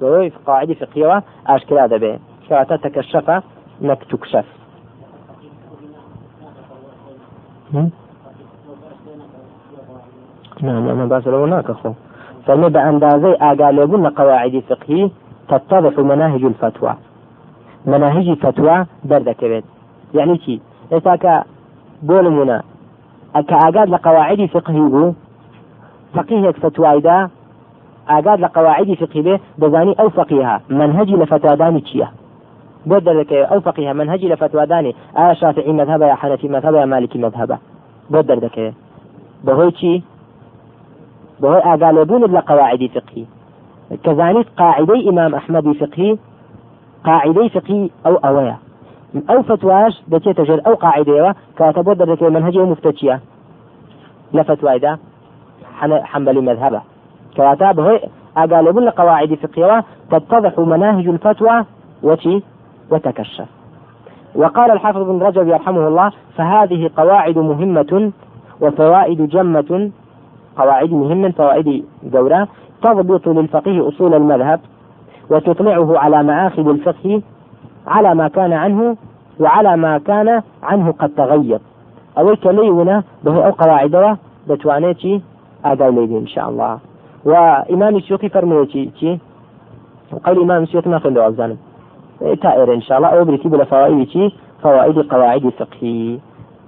بەوەی 0.00 0.28
قاعدی 0.46 0.74
فقیەوە 0.80 1.18
ئاشکرا 1.48 1.84
دەبێ 1.94 2.12
کەواتە 2.46 2.76
تەکەشەفە 2.84 3.36
نەک 3.88 4.00
توکشەف 4.10 4.48
نعم 10.62 11.08
بس 11.08 11.26
لو 11.26 11.44
هناك 11.44 11.70
أخو 11.70 11.92
فما 12.46 12.68
بأندازي 12.68 13.32
آقالبون 13.40 14.08
قواعد 14.08 14.62
فقهي 14.68 15.10
تتضح 15.48 15.98
مناهج 15.98 16.44
الفتوى. 16.44 16.94
مناهج 17.86 18.28
الفتوى 18.28 18.86
بردك 19.04 19.44
بيت 19.44 19.64
يعني 20.14 20.38
شي 20.38 20.60
إذا 20.92 21.16
كا 21.16 21.44
بولمنا 22.02 22.62
كأقاد 23.48 23.88
لقواعد 23.88 24.46
فقهي 24.46 25.12
فقيهك 26.14 26.56
فتوایدا 26.56 27.30
ئاگاد 28.08 28.38
لە 28.44 28.48
قواعدی 28.54 28.96
فقی 28.96 29.22
بێ 29.22 29.40
دەزانی 29.62 29.94
ئەو 29.98 30.08
فقیها 30.08 30.60
منهجی 30.70 31.16
لە 31.16 31.24
فتوادانی 31.24 31.80
چییە 31.88 32.08
بۆ 32.88 32.96
دەردەکەی 33.06 33.50
ئەو 33.50 33.60
فقیها 33.60 33.92
منهجی 33.92 34.28
لە 34.32 34.34
فتوادانی 34.34 34.94
ئایا 35.16 35.34
شافعی 35.34 35.72
مذهبە 35.72 36.06
یا 36.12 36.16
حەنەفی 36.22 36.48
مذهبە 36.54 36.78
یا 36.82 36.86
مالکی 36.86 37.18
مذهبە 37.18 37.56
بۆ 38.12 38.22
دەردەکەی 38.28 38.72
بەهۆی 39.46 39.72
چی 39.78 40.02
بەهۆی 41.42 41.62
ئاگالێبوونت 41.66 42.30
لە 42.36 42.40
قواعدی 42.48 42.88
فقهی 42.88 43.26
كذلك 44.04 44.46
قاعدة 44.56 45.10
إمام 45.10 45.34
أحمد 45.34 45.72
فقهي 45.72 46.18
قاعدة 47.04 47.48
فقهي 47.48 47.90
أو 48.06 48.14
أويا. 48.16 48.56
أو 49.30 49.42
فتواش 49.42 50.02
تجر 50.10 50.60
أو 50.66 50.74
قاعدة 50.74 51.34
كاتبوا 51.58 51.94
درك 51.94 52.22
منهجه 52.22 52.64
مفتشية 52.64 53.20
لا 54.32 54.42
فتوى 54.42 54.76
إذا. 54.76 54.98
حنبلي 56.04 56.40
مذهبه. 56.40 56.80
كواتاب 57.36 57.80
هو 57.80 57.98
أقالبون 58.36 58.90
قواعد 58.90 59.34
فقهية 59.34 59.84
تتضح 60.10 60.58
مناهج 60.58 61.08
الفتوى 61.08 61.64
وتي 62.02 62.42
وتكشف. 62.90 63.48
وقال 64.34 64.70
الحافظ 64.70 65.10
بن 65.10 65.22
رجب 65.22 65.48
يرحمه 65.48 65.88
الله 65.88 66.12
فهذه 66.36 66.90
قواعد 66.96 67.38
مهمة 67.38 68.12
وفوائد 68.60 69.28
جمة. 69.28 69.90
قواعد 70.56 70.92
مهمة 70.92 71.30
فوائد 71.30 71.84
جورة. 72.04 72.48
تضبط 72.82 73.28
للفقيه 73.28 73.88
أصول 73.88 74.14
المذهب 74.14 74.60
وتطلعه 75.30 75.98
على 75.98 76.22
مآخذ 76.22 76.68
الفقه 76.68 77.22
على 77.86 78.14
ما 78.14 78.28
كان 78.28 78.52
عنه 78.52 78.96
وعلى 79.40 79.76
ما 79.76 79.98
كان 79.98 80.42
عنه 80.62 80.92
قد 80.92 81.08
تغير. 81.08 81.60
أو 82.18 82.36
كليونة 82.36 83.02
به 83.24 83.46
أو 83.46 83.50
قواعد 83.50 84.18
دتوانيتي 84.48 85.22
أقال 85.64 85.98
إن 85.98 86.26
شاء 86.26 86.48
الله. 86.48 86.78
وإمام 87.24 87.96
السيوطي 87.96 88.28
فرميتي 88.28 89.18
وقال 90.12 90.42
إمام 90.42 90.62
السيوطي 90.62 90.88
ما 90.88 90.98
خلوا 90.98 91.24
أوزانه 91.24 91.56
تائر 92.20 92.74
إن 92.74 92.80
شاء 92.80 92.98
الله. 92.98 93.08
أو 93.08 93.24
بريتي 93.24 93.48
بلا 93.48 93.64
فوائد 93.64 94.32
فوائد 94.62 94.98
قواعد 94.98 95.48
فقهي 95.58 96.18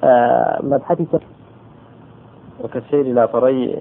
آه 0.05 0.61
مبحث 0.63 1.01
وكثير 2.65 3.05
لا 3.07 3.27
فري. 3.27 3.79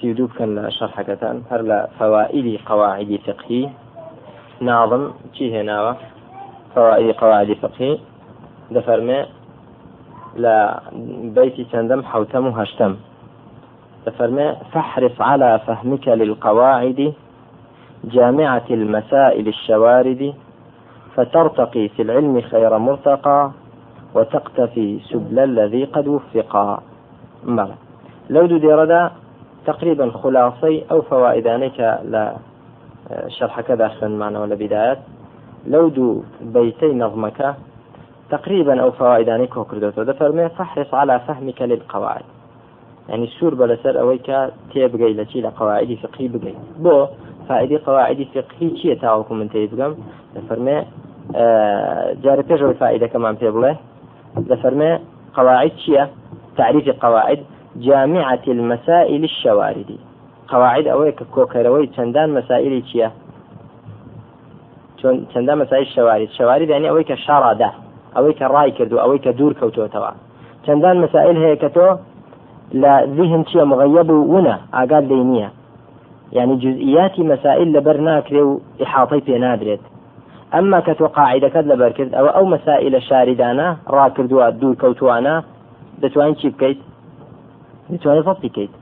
سيدوب 0.00 0.30
كان 0.38 0.70
شرح 0.70 1.02
كتان. 1.02 1.42
هر 1.50 1.86
فوائد 1.98 2.60
قواعد 2.66 3.18
فقهي 3.26 3.68
ناظم 4.60 5.10
چی 5.34 5.50
هێناوە 5.50 5.94
فوائد 6.74 7.10
قواعد 7.10 7.52
فقهي 7.52 7.98
دفرمي. 8.70 9.26
لا 10.36 10.80
بيتي 11.36 11.66
چەندەم 11.72 12.04
حوتم 12.04 12.46
هشتم 12.46 12.96
دفرمي 14.06 14.56
فاحرص 14.72 15.20
على 15.20 15.60
فهمك 15.66 16.08
للقواعد 16.08 17.12
جامعة 18.04 18.64
المسائل 18.70 19.48
الشوارد 19.48 20.34
فترتقي 21.14 21.88
في 21.88 22.02
العلم 22.02 22.40
خير 22.40 22.78
مرتقى 22.78 23.50
وتقتفي 24.14 25.00
سبل 25.10 25.38
الذي 25.38 25.84
قد 25.84 26.08
وفقا. 26.08 26.82
بلى 27.44 27.74
لو 28.30 28.46
دو 28.46 28.56
ديردا 28.56 29.10
تقريبا 29.66 30.10
خلاصي 30.10 30.84
أو 30.90 31.02
فوائدانك 31.02 32.00
لا 32.04 32.32
شرح 33.28 33.60
كذا 33.60 33.92
معنا 34.02 34.40
ولا 34.40 34.54
بدايات 34.54 34.98
لو 35.66 35.88
دو 35.88 36.22
بيتي 36.40 36.92
نظمك 36.92 37.54
تقريبا 38.32 38.82
أو 38.82 38.90
فوائدانك 38.90 39.56
وكردوتو 39.56 40.02
دفرمي 40.02 40.48
فاحرص 40.48 40.94
على 40.94 41.20
فهمك 41.28 41.62
للقواعد. 41.62 42.26
يعني 43.08 43.24
السور 43.24 43.54
بلسر 43.54 44.00
أويك 44.00 44.28
تيبقي 44.72 45.12
لتي 45.12 45.40
لقواعد 45.40 45.98
فقهي 46.02 46.28
بقي 46.28 46.54
بو 46.78 47.06
فائدة 47.48 47.80
قواعد 47.86 48.26
فقهي 48.34 48.70
چیە 48.78 48.94
تاوەکو 49.02 49.32
من 49.32 49.48
تێ 49.48 49.68
بگەم 49.72 49.92
دەفەرمێ 50.34 50.78
جارە 52.22 52.42
پێشەوەی 52.48 52.78
فائدة 52.80 53.06
كمان 53.06 53.36
پێ 53.36 53.48
بڵێ 53.54 53.72
دەفەرمێ 54.50 54.90
قواعد 55.36 55.72
چییە 55.86 56.04
تعريف 56.56 56.88
قواعد 56.88 57.38
جامعة 57.76 58.44
المسائل 58.48 59.22
الشواردي. 59.22 59.98
قواعد 60.48 60.84
ئەوەیە 60.84 61.12
کە 61.18 61.24
کۆکەرەوەی 61.34 61.92
چەندان 61.96 62.28
مەسائلی 62.38 62.82
چییە 62.88 63.08
چەندان 65.32 65.58
مەسائل 65.62 65.86
شوارد 66.38 66.70
ئەوەی 66.70 67.04
کە 67.10 67.16
شاڕادا 67.26 67.70
ئەوەی 68.16 68.34
کە 68.38 68.46
ڕای 68.54 68.70
کرد 68.76 68.92
و 68.92 69.02
ئەوەی 69.02 69.20
کە 69.24 69.32
دوور 69.38 69.52
کەوتوتەوە. 69.60 70.12
چەندان 70.64 70.96
مسائل 71.04 71.36
هەیە 71.44 71.56
کە 71.62 71.68
تۆ 71.76 71.88
لە 72.82 72.92
ذهن 73.16 73.42
چیە 73.48 73.64
مغەیە 73.72 74.02
بوو 74.08 74.28
ونە 74.32 74.56
ئاگات 74.76 75.04
لی 75.10 75.24
نییە. 75.30 75.48
یعنی 76.36 76.54
جزئیاتی 76.64 77.22
مەسائل 77.32 77.68
لەبەر 77.76 77.98
ناکرێ 78.08 78.42
و 78.50 78.52
احاطی 78.84 79.20
پێ 79.26 79.36
نادرێت. 79.44 79.82
ئەمما 80.54 80.80
کە 80.86 80.92
تۆ 80.98 81.06
قاعدەکەت 81.16 81.64
لەبەر 81.72 81.92
کرد 81.96 82.12
ئەوە 82.16 82.30
ئەو 82.36 82.46
مەسائلە 82.54 83.00
شاریدانە 83.08 83.68
ڕاکردووە 83.96 84.46
دوور 84.60 84.76
کەوتوانە 84.82 85.34
دەتوانین 86.02 86.36
چی 86.40 86.48
بکەیت؟ 86.54 86.80
دەتوانێت 87.92 88.24
فەڵ 88.28 88.38
بکەیت. 88.44 88.72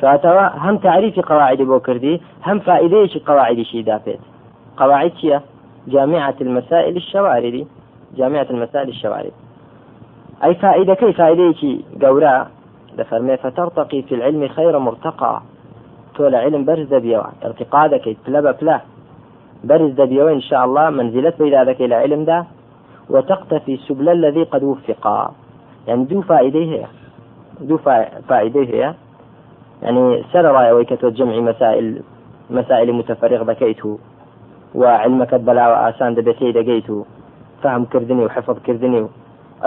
کاتەوە 0.00 0.44
هەم 0.64 0.76
تعریفی 0.86 1.22
قواعدی 1.30 1.64
بۆ 1.70 1.78
کردی 1.86 2.14
هەم 2.46 2.58
فائدەیەکی 2.66 3.18
قواعدیشی 3.28 3.86
داپێت. 3.90 4.22
قواعد 4.80 5.12
چییە؟ 5.18 5.38
جامعة 5.88 6.34
المسائل 6.40 6.94
الشواردی 6.94 7.66
جامعة 8.14 8.46
المسائل 8.50 8.88
الشوارد 8.88 9.32
أي 10.44 10.54
فائدة 10.54 10.94
كي 10.94 11.12
فائدة 11.12 11.52
شي 11.52 11.84
قورا 12.02 12.48
دفرمي 12.98 13.36
فترتقي 13.36 14.02
في 14.02 14.14
العلم 14.14 14.48
خير 14.48 14.78
مرتقى. 14.78 15.42
تۆ 16.16 16.30
لە 16.32 16.38
علم 16.44 16.62
بەرز 16.68 16.86
دەبیەوە 16.94 17.28
ارتقا 17.46 17.82
دەکەیت 17.94 18.18
پلە 18.24 18.40
بە 18.46 18.52
پلە 18.60 18.76
بەرز 19.68 19.92
دەبیەوە 20.00 20.30
إن 20.38 20.44
شاء 20.48 20.62
الله 20.66 20.86
منزلت 20.90 21.34
پیدا 21.42 21.60
دەکەی 21.70 21.88
لە 21.92 21.96
علمدا 22.04 22.38
وتقتفي 23.10 23.76
سبل 23.88 24.08
الذي 24.08 24.44
قد 24.52 24.62
وفقا 24.62 25.30
يعني 25.88 26.04
دو 26.04 26.20
فائدة 26.22 26.58
هي. 26.58 26.86
دو 27.60 27.76
فائدة 28.28 28.60
هي. 28.60 28.94
يعني 29.82 30.24
سر 30.32 30.44
رأي 30.44 30.84
كتو 30.84 31.08
جمع 31.08 31.36
مسائل 31.50 31.86
مسائل 32.50 32.92
متفرغ 32.92 33.42
بكيته 33.42 33.98
وعلمك 34.74 35.34
بلا 35.34 35.64
وآسان 35.68 36.14
دبتي 36.14 36.52
دقيته 36.52 37.04
فهم 37.62 37.84
كردني 37.84 38.24
وحفظ 38.24 38.56
كردني 38.66 39.06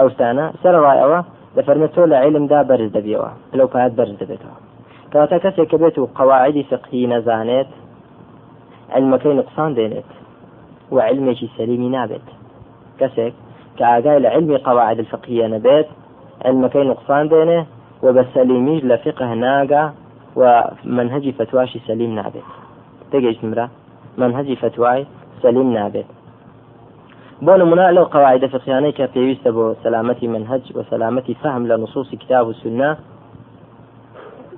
أو 0.00 0.08
سانا 0.08 0.52
سر 0.62 0.74
رأي 0.74 1.22
دفرمتو 1.56 2.04
لعلم 2.04 2.46
دا 2.46 2.62
برز 2.62 2.90
دبيوا 2.90 3.28
لو 3.54 3.66
فهد 3.66 3.96
برز 3.96 4.14
دبيتها 4.20 4.70
کەواتە 5.12 5.38
کەسێک 5.44 5.68
کە 5.70 5.76
بێت 5.82 5.96
و 5.98 6.08
قواعدی 6.18 6.62
فقهی 6.70 7.10
نەزانێت 7.12 7.70
علمەکەی 8.96 9.34
نقصان 9.40 9.70
دێنێت 9.78 10.10
و 10.94 10.96
علمێکی 11.08 11.48
سەلیمی 11.56 11.90
نابێت 11.96 12.26
کەسێک 13.00 13.34
کە 13.76 13.84
ئاگای 13.90 14.22
لە 14.24 14.28
علمی 14.34 14.56
قواعد 14.66 14.98
الفقهیە 15.02 15.46
نەبێت 15.54 15.88
علمەکەی 16.46 16.84
نقصان 16.92 17.24
دێنێ 17.32 17.60
و 18.04 18.06
بە 18.16 18.22
سەلیمیش 18.34 18.80
لە 18.90 18.96
فقه 19.04 19.34
ناگا 19.44 19.84
و 20.40 20.42
منهجی 20.96 21.32
فتواشی 21.38 21.80
سەلیم 21.88 22.12
نابێت 22.18 22.48
تێگەیشت 23.10 23.42
مرا 23.50 23.66
منهجی 24.20 24.56
فتوای 24.62 25.06
سەلیم 25.42 25.68
نابێت 25.78 26.08
بۆ 27.46 27.52
نمونە 27.60 27.86
لەو 27.96 28.04
قواعد 28.14 28.46
فقهیانەی 28.46 28.92
کە 28.98 29.04
پێویستە 29.14 29.50
بۆ 29.56 29.64
سەلامەتی 29.84 30.26
منهج 30.34 30.64
و 30.76 30.82
سەلامەتی 30.90 31.34
فهم 31.42 31.62
لە 31.70 31.76
نصوصی 31.82 32.16
کتاب 32.16 32.46
و 32.48 32.52
سنە 32.52 32.90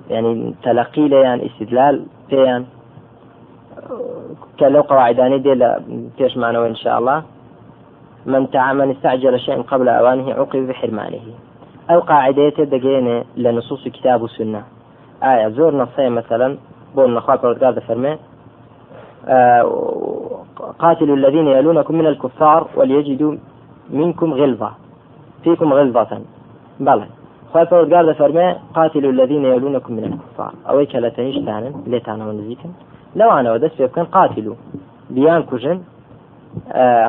يعني 0.09 0.55
تلقي 0.63 1.07
ليان 1.07 1.41
استدلال 1.41 2.05
بيان. 2.29 2.65
كلو 4.59 4.81
قواعداني 4.81 5.39
دي 5.39 5.53
بيش 6.17 6.37
معنى 6.37 6.57
إن 6.67 6.75
شاء 6.75 6.99
الله. 6.99 7.23
من 8.25 8.47
من 8.73 8.91
استعجل 8.91 9.39
شيئا 9.39 9.61
قبل 9.61 9.89
أوانه 9.89 10.33
عوقب 10.33 10.67
بحرمانه 10.67 11.21
أو 11.89 11.99
قاعدة 11.99 12.49
دقينة 12.49 13.23
لنصوص 13.37 13.87
كتاب 13.87 14.21
والسنة 14.21 14.63
آية 15.23 15.49
زور 15.49 15.75
نصية 15.75 16.09
مثلا. 16.09 16.57
بول 16.95 17.13
نخاط 17.13 17.45
ورقاد 17.45 17.79
فرمي. 17.79 18.17
آه 19.27 19.63
قاتلوا 20.79 21.15
الذين 21.15 21.47
يلونكم 21.47 21.95
من 21.95 22.07
الكفار 22.07 22.67
وليجدوا 22.75 23.33
منكم 23.89 24.33
غلظة 24.33 24.71
فيكم 25.43 25.73
غلظة. 25.73 26.21
بلى. 26.79 27.07
خواهی 27.53 27.65
پەرۆگار 27.65 28.03
دەفەرمێ 28.09 28.47
قاتل 28.75 29.05
الذين 29.05 29.45
يلونكم 29.45 29.93
من 29.93 30.03
الكفار. 30.03 30.53
ئەوەی 30.67 30.87
کە 30.91 30.97
لە 31.03 31.09
تەنیشتانن 31.15 31.73
لێتانەوە 31.91 32.33
نزیکن 32.39 32.71
لەوانەوە 33.17 33.57
دەست 33.63 33.75
پێ 33.77 33.85
بکەن 33.89 34.05
قاتل 34.15 34.47
و 34.47 34.55
بیان 35.09 35.43
کوژن 35.43 35.79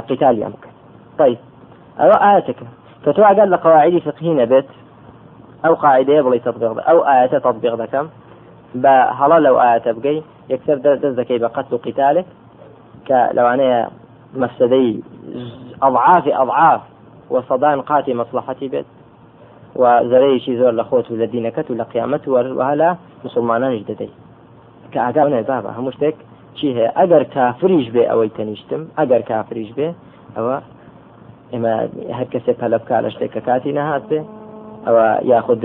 قتالیان 0.09 0.52
بکەن 0.57 0.74
طيب 1.18 1.38
ئەوە 2.00 2.16
ئاەتەکە 2.24 2.66
کە 3.04 3.11
تۆ 3.16 3.20
ئەگەر 3.28 3.48
لە 3.54 3.59
قواعدی 3.64 4.00
فقهی 4.00 4.35
نەبێت 4.40 4.68
ئەو 5.64 5.74
قاعدەیە 5.83 6.22
بڵی 6.26 6.40
تطبیق 6.46 6.72
ئەو 6.88 6.98
ئاەتە 7.09 7.38
تطبیق 7.46 7.74
دەکەم 7.83 8.07
بە 8.83 8.94
هەڵە 9.18 9.38
لەو 9.46 9.57
ئاەتە 9.62 9.90
بگەی 9.96 10.18
یەکسەر 10.52 10.76
دەست 10.85 11.04
کە 13.08 13.18
لەوانەیە 13.36 13.80
مەفسدەی 14.40 15.02
أضعاف 15.82 16.24
أضعاف 16.42 16.80
وصدان 17.30 17.80
قاتي 17.80 18.14
مصلحتي 18.14 18.68
بيت 18.68 18.86
و 19.76 19.84
زەرەیەکی 20.10 20.54
زۆر 20.60 20.72
لە 20.80 20.84
خۆت 20.88 21.10
و 21.10 21.16
لە 21.20 21.26
دینەکەت 21.34 21.70
و 21.70 21.74
لە 21.80 21.84
قیامەت 21.92 22.28
وەها 22.28 22.74
لە 22.82 22.90
مسلمانانیش 23.24 23.82
دەدەیت 23.90 24.14
کە 24.92 24.98
ئاگا 25.04 25.22
نێ 25.32 25.42
بابە 25.50 25.70
هەموو 25.76 25.94
شتێک 25.96 26.16
چی 26.56 26.66
هەیە 26.76 26.90
ئەگەر 26.98 27.24
کافریش 27.34 27.86
بێ 27.94 28.04
ئەوەی 28.10 28.30
تەنیشتم 28.36 28.82
ئەگەر 28.98 29.22
کافریش 29.30 29.70
بێ 29.78 29.88
ئەوە 30.36 30.56
ئێمە 31.52 31.74
هەر 32.18 32.26
کەسێ 32.32 32.52
پەلە 32.60 32.78
بکە 32.82 32.96
لە 33.04 33.10
شتێک 33.14 33.30
کە 33.34 33.40
کاتی 33.48 33.72
نەهات 33.78 34.04
بێ 34.10 34.20
ئەوە 34.86 35.06
یاخود 35.32 35.62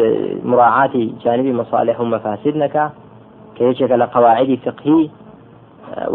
مراعاتی 0.51 1.05
جانبی 1.23 1.51
مصالح 1.61 1.97
و 2.01 2.05
مەفاسد 2.13 2.55
نەکا 2.63 2.85
کە 3.55 3.63
فقهی 4.65 5.01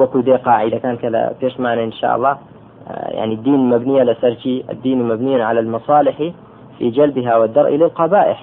وەکو 0.01 0.19
دێ 0.27 0.37
قاعدەکان 0.47 0.97
کە 1.03 1.09
لە 1.15 1.23
إن 1.89 1.93
شاء 2.01 2.15
الله. 2.17 2.37
يعني 3.19 3.35
الدين 3.35 3.61
مبنية 3.71 4.03
لسرشي 4.03 4.65
الدين 4.71 4.99
مبني 5.11 5.43
على 5.43 5.61
المصالح 5.61 6.17
في 6.79 6.91
جلبها 6.91 7.37
والدرء 7.39 7.71
للقبائح. 7.77 8.41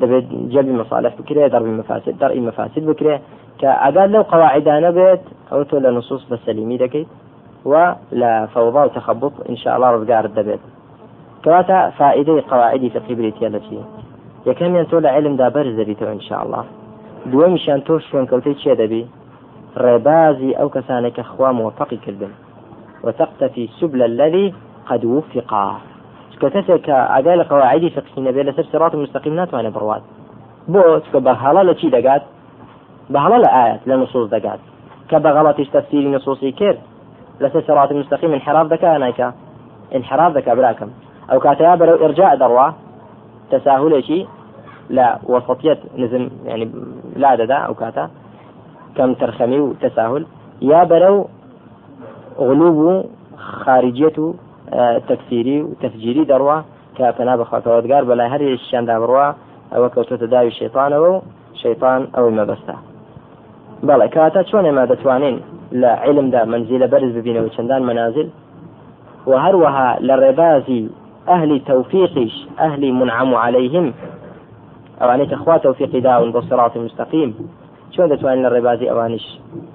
دەبێت 0.00 0.26
جلبی 0.54 0.72
مصالح 0.82 1.12
بکرێ 1.20 1.44
دەڕبی 1.52 1.72
مفاسد 1.80 2.14
دەڕی 2.22 2.40
مفاسد 2.48 2.82
بکرێ 2.90 3.14
کە 3.60 3.70
ئەگەر 3.82 4.08
لەو 4.14 4.22
قواعدانە 4.32 4.90
بێت 4.98 5.22
ئەو 5.50 5.64
تۆ 5.68 5.76
لە 5.84 5.90
نصوص 5.96 6.22
بە 6.30 6.36
سەلیمی 6.46 6.78
دەکەیت 6.84 7.10
ولا 7.70 8.46
فوضى 8.54 8.82
وتخبط 8.86 9.34
إن 9.50 9.56
شاء 9.62 9.74
الله 9.76 9.90
رزقار 9.90 10.24
الدبيت 10.24 10.62
كواتا 11.44 11.90
فائدة 11.98 12.42
قواعد 12.50 12.82
فقه 12.94 13.14
بريتيا 13.14 13.48
التي 13.48 13.78
يكم 14.46 14.76
ينتول 14.76 15.06
علم 15.06 15.36
دابر 15.36 15.66
زبيتو 15.78 16.06
إن 16.16 16.20
شاء 16.28 16.40
الله. 16.44 16.64
دووەمیشیان 17.30 17.80
تۆ 17.86 17.94
شوێنکەوتەی 18.06 18.54
چێ 18.62 18.74
دەبی 18.80 19.02
ڕێبازی 19.76 20.56
ئەو 20.58 20.68
کەسانێکە 20.74 21.22
خوا 21.22 21.52
موفقی 21.52 21.96
کردن 21.96 22.32
وتقتفي 23.04 23.68
سبل 23.80 24.02
الذي 24.02 24.54
قد 24.88 25.04
وفقا 25.04 25.66
كتسك 26.40 26.88
ئاگای 26.88 27.36
لە 27.40 27.44
قواعدی 27.50 27.90
فقهی 27.90 28.22
نەبێ 28.26 28.42
لەسەر 28.48 28.66
سرات 28.72 28.94
مستقیم 28.94 29.34
ناتوانێت 29.34 29.74
بڕوات 29.76 30.02
بۆ 30.72 30.82
چکە 31.04 31.18
بەهاڵە 31.26 31.62
لە 31.68 31.74
چی 31.80 31.90
دەگات 31.96 32.22
بەهاڵە 33.12 33.38
لە 33.44 33.48
ئاەت 33.54 33.80
لە 33.88 33.94
نصوص 34.02 34.30
دەگات 34.30 34.60
کە 35.10 35.16
غەڵەتیش 35.36 35.68
تەفسیری 35.74 36.08
نصوصی 36.16 36.52
کرد 36.52 36.78
لەسەر 37.40 38.24
انحراف 38.24 38.66
دەکا 38.72 38.98
نایکە 39.04 39.28
انحراف 39.96 40.32
دەکا 40.38 40.52
براکەم 40.58 40.90
ئەو 41.30 41.38
کاتەیا 41.44 41.74
بەرەو 41.80 42.02
ئرجاء 42.02 42.36
دەڕوا 42.42 42.68
تەساهولێکی 43.50 44.20
لا 44.90 45.18
وسطية 45.28 45.78
نزم 45.96 46.30
يعني 46.44 46.70
لا 47.16 47.34
ددا 47.34 47.54
أو 47.54 47.74
كاتا. 47.74 48.10
كم 48.96 49.14
ترخمي 49.14 49.60
وتساهل 49.60 50.26
يا 50.62 50.84
برو 50.84 51.28
غلوب 52.38 53.04
خارجية 53.36 54.34
آه، 54.72 54.98
تكفيري 54.98 55.62
وتفجيري 55.62 56.24
دروا 56.24 56.60
كافنا 56.98 57.36
بخواتواتقار 57.36 58.04
بلا 58.04 58.26
هري 58.36 58.52
الشان 58.52 58.84
دابروا 58.84 59.32
أو 59.74 59.88
كوتو 59.88 60.16
تداوي 60.16 60.48
الشيطان 60.48 60.92
أو 60.92 61.22
شيطان 61.54 62.08
أو 62.18 62.30
ما 62.30 62.44
بستا 62.44 62.76
بەڵێ 63.88 64.08
کاتە 64.14 64.42
چۆن 64.50 64.64
ئێمە 64.68 64.84
دەتوانین 64.90 65.36
لە 65.82 65.90
علم 66.04 66.26
دا 66.34 66.42
منزیلە 66.52 66.86
بەرز 66.92 67.12
ببینەوە 67.16 67.54
چەندان 67.56 67.82
منازل. 67.90 68.28
و 69.26 69.32
هەروەها 69.44 69.88
لە 70.08 70.14
ڕێبازی 70.22 70.82
ئەهلی 71.28 71.58
تەوفیقیش 71.70 72.34
ئەهلی 72.60 72.90
منعم 73.00 73.34
عليهم 73.34 73.86
ئەوانەی 75.00 75.28
کە 75.30 75.36
خوا 75.42 75.58
تەوفیقی 75.58 76.00
داون 76.00 76.32
بۆ 76.34 76.40
سڕاتی 76.48 76.78
چۆن 77.94 78.06
دەتوانین 78.12 78.42
لە 78.46 78.50
ڕێبازی 78.54 78.90
ئەوانیش 78.90 79.26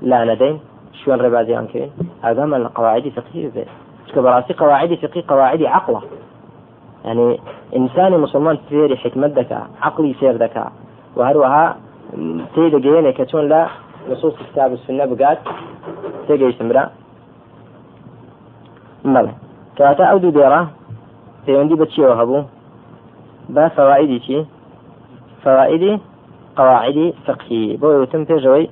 لا 0.01 0.19
نەدەین 0.29 0.55
شوێن 0.99 1.19
ڕێبازیان 1.25 1.65
کرد 1.71 1.91
ئاگامان 2.23 2.59
لە 2.65 2.69
قواعدی 2.77 3.09
فقهی 3.17 3.49
بێت 3.55 3.69
چکە 4.07 4.19
بەڕاستی 4.25 4.53
قواعدی 4.61 4.95
فقهی 5.03 5.21
قواعدی 5.31 5.67
عقلە 5.77 6.01
يعني 7.07 7.39
إنسان 7.75 8.19
مسلمان 8.19 8.57
فيري 8.69 8.97
حكمت 8.97 9.29
دكا 9.29 9.67
عقلي 9.81 10.13
سير 10.19 10.37
دكا 10.37 10.71
وهروها 11.15 11.77
تيدا 12.55 12.79
جينا 12.79 13.11
كتون 13.11 13.49
لا 13.49 13.67
نصوص 14.09 14.33
الكتاب 14.41 14.71
والسنة 14.71 15.05
بقات 15.05 15.37
تيجي 16.27 16.45
يستمر 16.45 16.89
ملا 19.05 19.31
كاتا 19.77 20.03
أو 20.03 20.17
دو 20.17 20.29
ديرة 20.29 20.67
في 21.45 21.59
عندي 21.59 21.75
بتشي 21.75 22.01
وهبو 22.01 22.43
با 23.49 23.67
فوائدي 23.67 24.19
شي؟ 24.19 24.45
فوائد 25.43 25.99
قواعد 26.57 27.13
فقهي 27.25 27.77
بو 27.77 28.01
يتم 28.01 28.23
بيجوي 28.23 28.69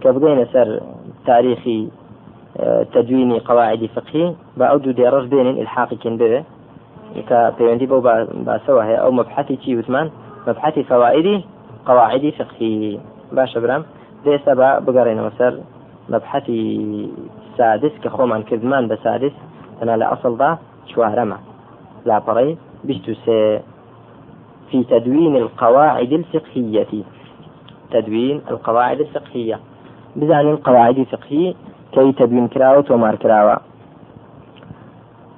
كبقينا 0.00 0.44
سر 0.52 0.80
تاريخي 1.26 1.88
آه، 2.60 2.82
تدوين 2.82 3.38
قواعد 3.38 3.88
فقهي 3.96 4.34
بأودو 4.56 4.90
دي 4.90 5.08
رش 5.08 5.26
بين 5.26 5.48
الحاق 5.48 5.94
كن 5.94 6.16
به 6.16 6.44
كبيوندي 7.28 7.86
بو 7.86 8.00
باسوا 8.34 8.82
هي 8.84 8.94
أو 8.94 9.10
مبحثي 9.10 9.56
تي 9.56 9.76
وثمان؟ 9.76 10.10
مبحثي 10.48 10.82
فوائد 10.82 11.42
قواعد 11.86 12.32
فقهي 12.38 12.98
باشا 13.32 13.60
برام 13.60 13.84
ليس 14.26 14.48
بقرين 14.48 15.20
وسر 15.20 15.60
مبحثي 16.08 17.08
سادس 17.58 17.92
كخومان 18.02 18.42
كذمان 18.42 18.88
بسادس 18.88 19.32
أنا 19.82 19.96
لأصل 19.96 20.36
ذا 20.38 20.58
شوهرما 20.94 21.38
لا 22.06 22.18
بري. 22.18 22.56
بشتو 22.84 23.14
في 24.70 24.84
تدوين 24.84 25.36
القواعد 25.36 26.12
الفقهية. 26.12 27.04
تدوين 27.90 28.42
القواعد 28.50 29.00
الفقهية. 29.00 29.60
بزعم 30.16 30.48
القواعد 30.48 30.98
الفقهية 30.98 31.54
كي 31.92 32.12
تدوين 32.12 32.48
كراوة 32.48 32.84
ومار 32.90 33.14
كراوة. 33.14 33.60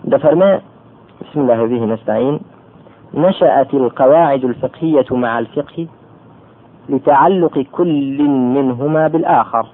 دفرما 0.04 0.60
بسم 1.20 1.40
الله 1.40 1.66
به 1.66 1.84
نستعين. 1.84 2.40
نشأت 3.14 3.74
القواعد 3.74 4.44
الفقهية 4.44 5.06
مع 5.10 5.38
الفقه 5.38 5.86
لتعلق 6.88 7.58
كل 7.72 8.22
منهما 8.28 9.08
بالآخر. 9.08 9.66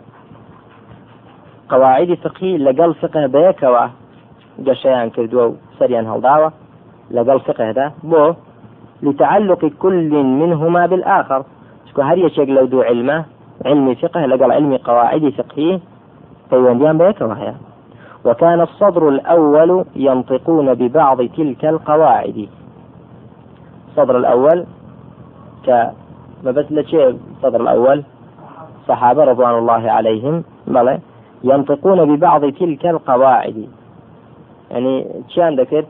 قواعد 1.69 2.15
فقهي 2.15 2.59
لقل 2.59 2.95
فقه 2.95 3.27
بيكوا. 3.27 3.87
قشيان 4.67 5.11
كردوا 5.11 5.53
سريان 5.79 6.07
هالدعوة 6.07 6.53
لقل 7.11 7.41
فقه 7.41 7.71
ده 7.73 7.93
بو. 8.03 8.35
لتعلق 9.03 9.67
كل 9.67 10.13
منهما 10.23 10.87
بالآخر. 10.87 11.45
شكو 11.95 12.03
هر 12.03 12.19
يشيك 12.19 12.49
لو 12.49 12.65
دو 12.67 12.83
علمه؟ 12.83 13.25
علم 13.67 13.95
فقه 13.95 14.27
لقل 14.27 14.53
علم 14.53 14.77
قواعد 14.77 15.29
فقهي. 15.29 15.81
فيونديان 16.51 16.99
بيك 16.99 17.21
وهي 17.21 17.55
وكان 18.25 18.61
الصدر 18.61 19.09
الأول 19.09 19.85
ينطقون 19.97 20.75
ببعض 20.75 21.23
تلك 21.23 21.65
القواعد. 21.65 22.49
الصدر 23.89 24.17
الأول 24.17 24.65
ك 25.67 25.91
بس 26.45 26.67
الصدر 26.73 27.61
الأول 27.61 28.03
صحابة 28.89 29.25
رضوان 29.25 29.59
الله 29.59 29.91
عليهم 29.91 30.45
بلى 30.67 30.99
ينطقون 31.45 32.17
ببعض 32.17 32.45
تلك 32.45 32.87
القواعد. 32.87 33.69
يعني 34.71 35.07
كان 35.37 35.61
ذكرت 35.61 35.87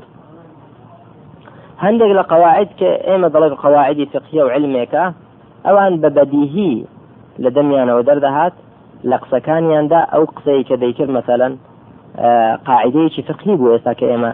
هەندێک 1.78 2.12
لە 2.18 2.22
قواعد 2.32 2.68
کە 2.78 2.90
ئێمە 3.06 3.28
دەڵێن 3.34 3.54
قواعدی 3.64 4.06
فقهیە 4.12 4.42
و 4.44 4.52
علمێکە 4.54 5.04
ئەوان 5.66 5.92
بە 6.02 6.08
بەدیهی 6.16 6.74
لە 7.42 7.50
دەمیانەوە 7.56 8.02
دەردەهات 8.08 8.54
لە 9.10 9.16
قسەکانیاندا 9.22 10.00
ئەو 10.12 10.24
قسەی 10.36 10.64
کە 10.68 10.74
دەیکرد 10.82 11.10
مەسەلەن 11.18 11.52
قاعدەیەکی 12.68 13.22
فقهی 13.28 13.56
بوو 13.58 13.74
ئێستا 13.74 13.92
کە 13.98 14.06
ئێمە 14.10 14.30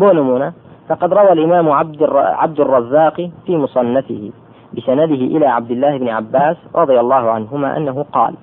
بۆ 0.00 0.08
نمونە 0.18 0.48
فقد 0.88 1.14
روى 1.18 1.32
الإمام 1.36 1.68
عبد 1.68 2.02
عبد 2.42 2.60
الرزاق 2.60 3.16
في 3.46 3.56
مصنفه 3.56 4.30
بسنده 4.76 5.22
إلى 5.34 5.46
عبد 5.46 5.70
الله 5.70 5.98
بن 5.98 6.08
عباس 6.08 6.56
رضي 6.74 7.00
الله 7.00 7.30
عنهما 7.30 7.76
أنه 7.76 8.04
قال 8.12 8.34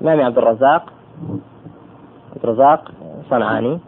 الإمام 0.00 0.26
عبد 0.26 0.38
الرزاق 0.38 0.82
عبد 2.32 2.44
الرزاق 2.44 2.80
صنعاني 3.30 3.80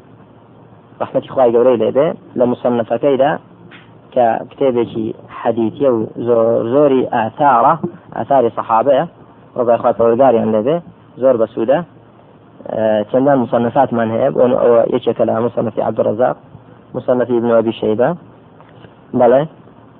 ڕحمەتی 1.00 1.28
خخوای 1.30 1.52
گەورەی 1.52 1.78
لێبێ 1.82 2.08
لە 2.38 2.44
مسەنفەکەیدا 2.50 3.30
کە 4.14 4.26
کتێبێکی 4.50 5.06
حەدیتیە 5.40 5.90
و 5.96 5.98
زۆری 6.72 7.02
ئاثارە 7.14 7.74
ئاثاری 8.16 8.50
سەحابەیە 8.58 9.04
ڕۆگای 9.56 9.78
خوا 9.82 9.92
پەرگاریان 9.98 10.48
لێبێ 10.54 10.76
زۆر 11.22 11.36
بەسوودە 11.40 11.78
چەندان 13.10 13.38
مصنفاتمان 13.44 14.08
هەیە 14.14 14.28
بۆ 14.34 14.42
ئەوە 14.62 14.80
یەکێکە 14.94 15.24
لە 15.28 15.32
مصنفی 15.46 15.80
عبدڕزاق 15.88 16.36
مصنفی 16.94 17.36
ابن 17.38 17.50
أبي 17.50 17.72
شيبة. 17.72 18.16
بلى. 19.14 19.46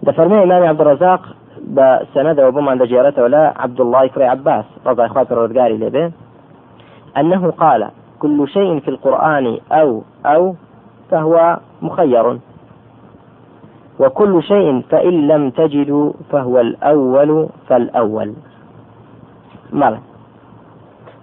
دفرمي 0.03 0.43
إمام 0.43 0.63
عبد 0.63 0.81
الرزاق 0.81 1.21
بسند 1.77 2.41
وبما 2.41 2.75
دجيرته 2.75 3.23
ولا 3.23 3.55
عبد 3.57 3.81
الله 3.81 4.07
كري 4.07 4.25
عباس. 4.25 4.65
رضي 4.87 5.03
الله 5.05 5.63
عنه 5.63 5.69
لبه 5.69 6.13
أنه 7.17 7.51
قال 7.51 7.89
كل 8.19 8.49
شيء 8.49 8.81
في 8.81 8.89
القرآن 8.89 9.59
أو 9.73 10.03
أو 10.27 10.55
فهو 11.11 11.59
مخير. 11.83 12.39
وكل 14.01 14.43
شيء 14.43 14.83
فإن 14.91 15.27
لم 15.27 15.51
تجدوا 15.51 16.13
فهو 16.31 16.61
الأول 16.61 17.49
فالأول. 17.69 18.35
مالا 19.73 19.99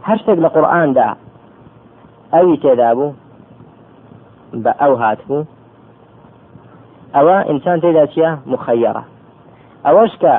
هر 0.04 0.18
شتێک 0.18 0.40
لە 0.40 0.48
قورآاندا 0.48 1.16
ئەوی 2.34 2.58
تێدا 2.58 2.94
بوو 2.98 3.14
بە 4.64 4.72
ئەو 4.82 4.94
هاتبوو 4.96 5.46
ئەوە 7.16 7.38
ئینسان 7.50 7.78
تێدا 7.82 8.06
چیە 8.14 8.30
مخەیەڕە 8.52 9.04
ئەوەش 9.86 10.14
کە 10.22 10.36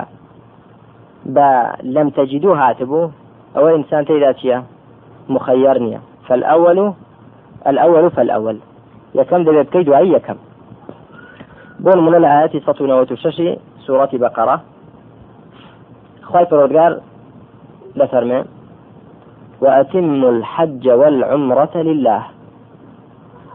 بە 1.35 1.49
لەم 1.95 2.09
تەجیدو 2.17 2.55
هاتبوو 2.61 3.11
ئەوە 3.55 3.71
ئینسان 3.77 4.05
تێدا 4.09 4.33
چیە 4.41 4.59
مخەیەر 5.35 5.77
نییە 5.85 6.01
فالأول 6.27 6.79
الأول 7.71 8.09
فالأول. 8.17 8.57
یەکەم 9.19 9.41
دەبێت 9.47 9.67
بکەی 9.69 9.85
دوایی 9.85 10.15
یەکەم 10.17 10.39
بۆ 11.85 11.91
نمونە 11.99 12.19
لە 12.25 12.29
ئاەتی 12.35 12.61
سە 12.67 12.73
و 12.81 13.17
شەشی 13.25 13.59
سوورەتی 13.85 14.19
بەقەرە 14.23 14.57
خی 16.29 16.45
پرۆدگار 16.51 16.93
لەفەرمێ 17.99 18.41
وأتموا 19.63 20.31
الحج 20.37 20.89
والعمرة 20.89 21.75
لله. 21.89 22.23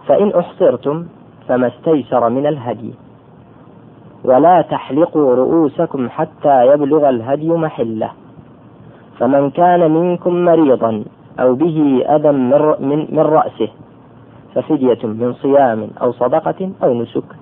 فإن 0.08 0.30
أحصرتم 0.42 1.06
فما 1.48 1.68
استيسر 1.68 2.30
من 2.30 2.46
الهدي. 2.48 2.94
ولا 4.24 4.62
تحلقوا 4.62 5.36
رؤوسكم 5.36 6.10
حتى 6.10 6.66
يبلغ 6.72 7.10
الهدي 7.10 7.50
محله. 7.50 8.12
فمن 9.20 9.50
كان 9.50 9.92
منكم 9.92 10.34
مريضا 10.46 11.04
أو 11.40 11.56
به 11.56 12.04
أذى 12.16 12.32
من, 12.32 13.08
من 13.16 13.20
رأسه 13.20 13.70
ففدية 14.56 15.04
من 15.04 15.34
صيام 15.34 15.90
أو 16.02 16.12
صدقة 16.12 16.72
أو 16.84 16.94
نسك. 17.02 17.41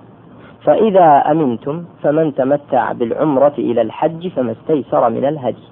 فإذا 0.64 1.06
أمنتم 1.30 1.84
فمن 2.02 2.34
تمتع 2.34 2.92
بالعمرة 2.92 3.54
إلى 3.58 3.82
الحج 3.82 4.28
فما 4.28 4.52
استيسر 4.52 5.10
من 5.10 5.24
الهدي. 5.24 5.64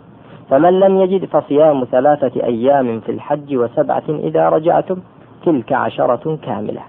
فمن 0.50 0.80
لم 0.80 0.96
يجد 1.00 1.24
فصيام 1.24 1.84
ثلاثة 1.84 2.42
أيام 2.44 3.00
في 3.00 3.12
الحج 3.12 3.56
وسبعة 3.56 4.02
إذا 4.08 4.48
رجعتم 4.48 4.96
تلك 5.44 5.72
عشرة 5.72 6.38
كاملة. 6.42 6.80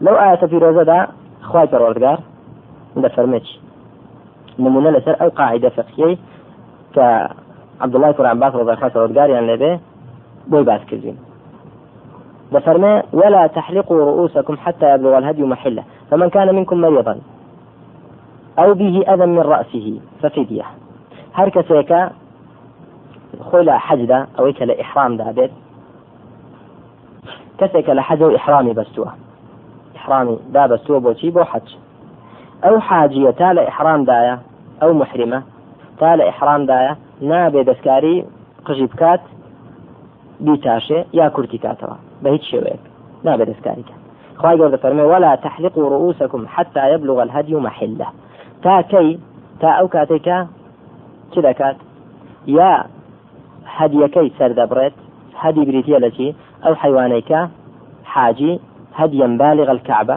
لو 0.00 0.14
آية 0.14 0.36
في 0.36 0.58
روزة 0.58 0.82
ده 0.82 1.08
فرميتش 3.08 3.60
نمونة 4.58 4.90
لسر 4.90 5.16
أو 5.20 5.28
قاعدة 5.28 5.68
فقهية 5.68 6.16
كعبد 6.94 7.94
الله 7.94 8.10
بن 8.10 8.26
عباس 8.26 8.54
رضي 8.54 8.62
الله 8.62 9.22
عنه 9.22 9.32
يعني 9.34 9.54
لبه 9.54 9.80
بوي 10.46 10.64
باس 10.64 10.80
كزين 10.90 11.16
فرمى 12.60 13.02
ولا 13.12 13.46
تحلقوا 13.46 14.04
رؤوسكم 14.04 14.56
حتى 14.56 14.94
يبلغ 14.94 15.18
الهدي 15.18 15.42
محله. 15.42 15.84
فمن 16.10 16.28
كان 16.28 16.54
منكم 16.54 16.80
مريضا 16.80 17.18
أو 18.58 18.74
به 18.74 19.04
أذى 19.08 19.26
من 19.26 19.38
رأسه 19.38 20.00
ففدية. 20.22 20.64
هر 21.36 21.50
کەسێکە 21.50 22.00
خۆی 23.48 23.64
لە 23.68 23.74
حەجدا 23.86 24.20
ئەوەی 24.36 24.52
کە 24.58 24.64
لە 24.70 24.74
ئیحرام 24.80 25.12
دابێت 25.16 25.52
کەسێکە 27.58 27.92
لە 27.98 28.02
حەج 28.08 28.20
و 28.22 28.34
ئیحرامی 28.36 28.74
بەستووە 28.78 29.10
ئیحرامی 29.94 30.36
دابەستووە 30.54 30.98
بۆچی 31.04 31.30
بۆ 31.36 31.42
حەج 31.52 31.68
ئەو 32.64 32.76
حاجیە 32.88 33.32
تا 33.40 33.48
لە 33.56 33.62
ئیحرامدایە 33.68 34.36
ئەو 34.80 34.92
محریمە 35.00 35.40
تا 36.00 36.10
لە 36.18 36.24
ئیحرامدایە 36.28 36.92
نابێ 37.30 37.62
دەستکاری 37.68 38.16
قژی 38.66 38.86
بکات 38.92 39.20
بیتاشێ 40.44 41.00
یا 41.18 41.26
کورتی 41.34 41.58
کاتەوە 41.64 41.96
بە 42.22 42.28
هیچ 42.34 42.44
شێوەیەک 42.50 42.82
نابێ 43.26 43.44
دەستکاریکە 43.50 43.94
خی 44.40 44.56
گەوردە 44.58 44.78
فەرمێ 44.82 45.04
ولا 45.12 45.36
تحلقوا 45.36 45.88
رؤوسكم 45.94 46.42
حتى 46.54 46.82
يبلغ 46.92 47.18
الهدي 47.18 47.54
محله. 47.66 48.08
تا 48.62 48.82
كي 48.90 49.18
تا 49.60 49.68
ئەو 49.78 49.86
کاتێکە 49.94 50.38
چ 51.32 51.34
دەکات 51.46 51.76
یا 52.58 52.72
هەدیەکەی 53.78 54.28
سەردەبڕێت 54.38 54.96
هەدی 55.42 55.64
بریتە 55.68 55.98
لە 56.04 56.10
چی 56.16 56.28
ئەو 56.64 56.74
حیوانەیکە 56.82 57.40
حاجی 58.12 58.52
هەدیەم 58.98 59.32
بالغ 59.42 59.68
الكعبة 59.76 60.16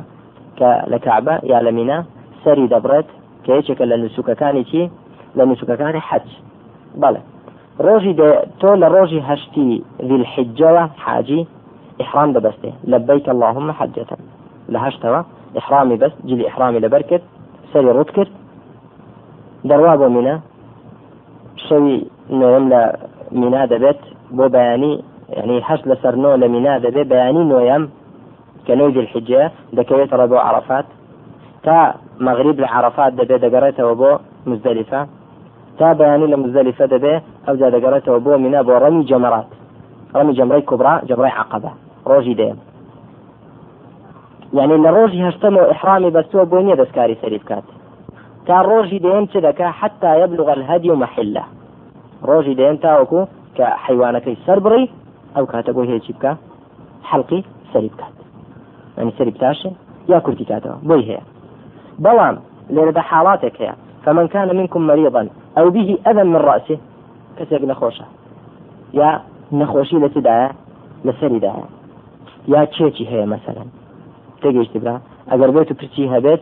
سەری 2.44 2.68
دەبڕێت 2.74 3.08
کە 3.46 3.52
یەکێکە 3.60 3.86
لە 3.92 3.96
نووسکەکانی 4.02 4.64
چی 4.70 4.82
لە 5.38 5.44
نووسکەکانی 5.50 6.02
حەج 6.10 6.28
بەڵێ 7.02 7.22
ڕۆژی 7.86 8.14
تۆ 8.62 8.70
لە 8.82 8.88
ڕۆژی 8.96 9.22
هەشتی 9.30 9.68
ذیلحجەوە 10.10 10.84
حاجی 11.04 11.42
إحرام 12.04 12.30
دەبەستێ 12.36 12.72
لبيك 12.92 13.26
اللهم 13.36 13.72
حجة. 13.80 14.12
لە 14.74 14.80
هەشتەوە 14.86 15.20
إحرامي 15.60 15.96
بس 16.04 16.14
جلی 16.30 16.48
إحرامي 16.48 16.80
کرد 18.18 18.32
دەروا 19.70 19.94
بۆ 20.02 20.08
مینە 20.16 20.36
شەوی 21.66 21.98
نوێم 22.40 22.66
لە 22.74 22.82
مینا 23.40 23.64
دەبێت 23.74 24.02
بۆ 24.38 24.46
بەیانی 24.56 24.94
یعنی 25.38 25.56
هەشت 25.68 25.84
لەسەر 25.90 26.16
نۆ 26.24 26.32
لە 26.42 26.48
مینا 26.54 26.74
دەبێت 26.86 27.08
بەیانی 27.14 27.44
نوۆیەم 27.52 27.84
کە 28.66 28.74
نوێی 28.80 28.94
دلحجە 28.98 29.44
دەکەوێتەوە 29.78 30.26
بۆ 30.32 30.38
عرفات. 30.48 30.88
تا 31.66 31.78
مەغریب 32.28 32.58
لە 32.64 32.68
عرفات 32.76 33.12
دەبێت 33.20 33.42
دەگەڕێتەوە 33.46 33.94
بۆ 34.02 34.12
مزدەلیفە 34.50 35.02
تا 35.80 35.94
مزدەلیفە 36.44 36.86
دەبێت 36.94 37.24
ئەو 37.48 37.56
جا 37.60 37.68
دەگەڕێتەوە 37.76 38.20
بۆ 38.26 38.34
مینا 38.44 38.62
بۆ 38.68 38.74
ڕەمی 38.84 39.08
جەمەرات 39.10 39.50
ڕەمی 40.16 40.34
جەمرەی 40.38 40.64
کوبرا 40.70 40.94
جەمرەی 41.10 41.34
عقبە 41.42 41.72
ڕۆژی 42.10 42.36
دێم 42.40 42.58
یعنی 44.58 44.76
لە 44.84 44.90
ڕۆژی 44.96 45.26
هەشتمەوە 45.28 45.70
ئحرامی 45.72 46.12
بەستووە 46.16 46.46
بۆ 46.52 46.58
نییە 46.66 46.80
دەستکاری 46.82 47.20
سەری 47.22 47.40
بکات 47.44 47.66
تا 48.48 48.58
دێن 49.06 49.24
چ 49.32 49.34
دەکە 49.48 49.68
حتا 49.80 50.12
يبلغ 50.24 50.48
الهدي 50.50 50.90
تاوەکو 52.84 53.22
کە 53.58 53.68
حیوانەکەی 53.86 54.38
سەر 54.46 54.60
بڕی 54.66 54.86
ئەو 55.36 55.46
کاتە 55.52 55.72
بۆ 55.76 55.82
هەیەی 55.90 56.14
بکە 56.16 56.32
حەڵقی 57.10 57.42
سەری 57.72 57.90
بکات 57.94 58.16
ئەنی 58.98 59.14
سەری 59.18 59.32
بتاشێ 59.36 59.72
یا 60.12 60.20
کورتی 60.26 60.46
کاتەوە 60.52 60.78
بۆی 60.90 61.04
هەیە 61.10 61.24
بەڵام 62.04 62.36
لێرەدا 62.76 63.04
حاڵاتێک 63.10 63.56
هەیە 63.62 63.76
فمن 64.06 64.28
كان 64.28 64.56
منكم 64.56 64.88
مريضا 64.88 65.30
أو 65.58 65.70
به 65.70 65.98
أذى 66.08 66.24
من 66.24 66.36
رأسه 66.36 66.78
كسيك 67.40 67.64
نخوشة. 67.64 68.06
يا 68.94 69.22
نخوشي 69.52 69.96
لتدايا 69.96 70.50
لسري 71.06 71.42
يا 72.48 72.66
تشيتي 72.66 73.08
هي 73.10 73.26
مثلا. 73.26 73.64
تجيش 74.42 74.68
تبرا. 74.68 75.02
أجر 75.32 75.50
بيتو 75.52 75.74
برتي 75.74 76.18
هبت 76.18 76.42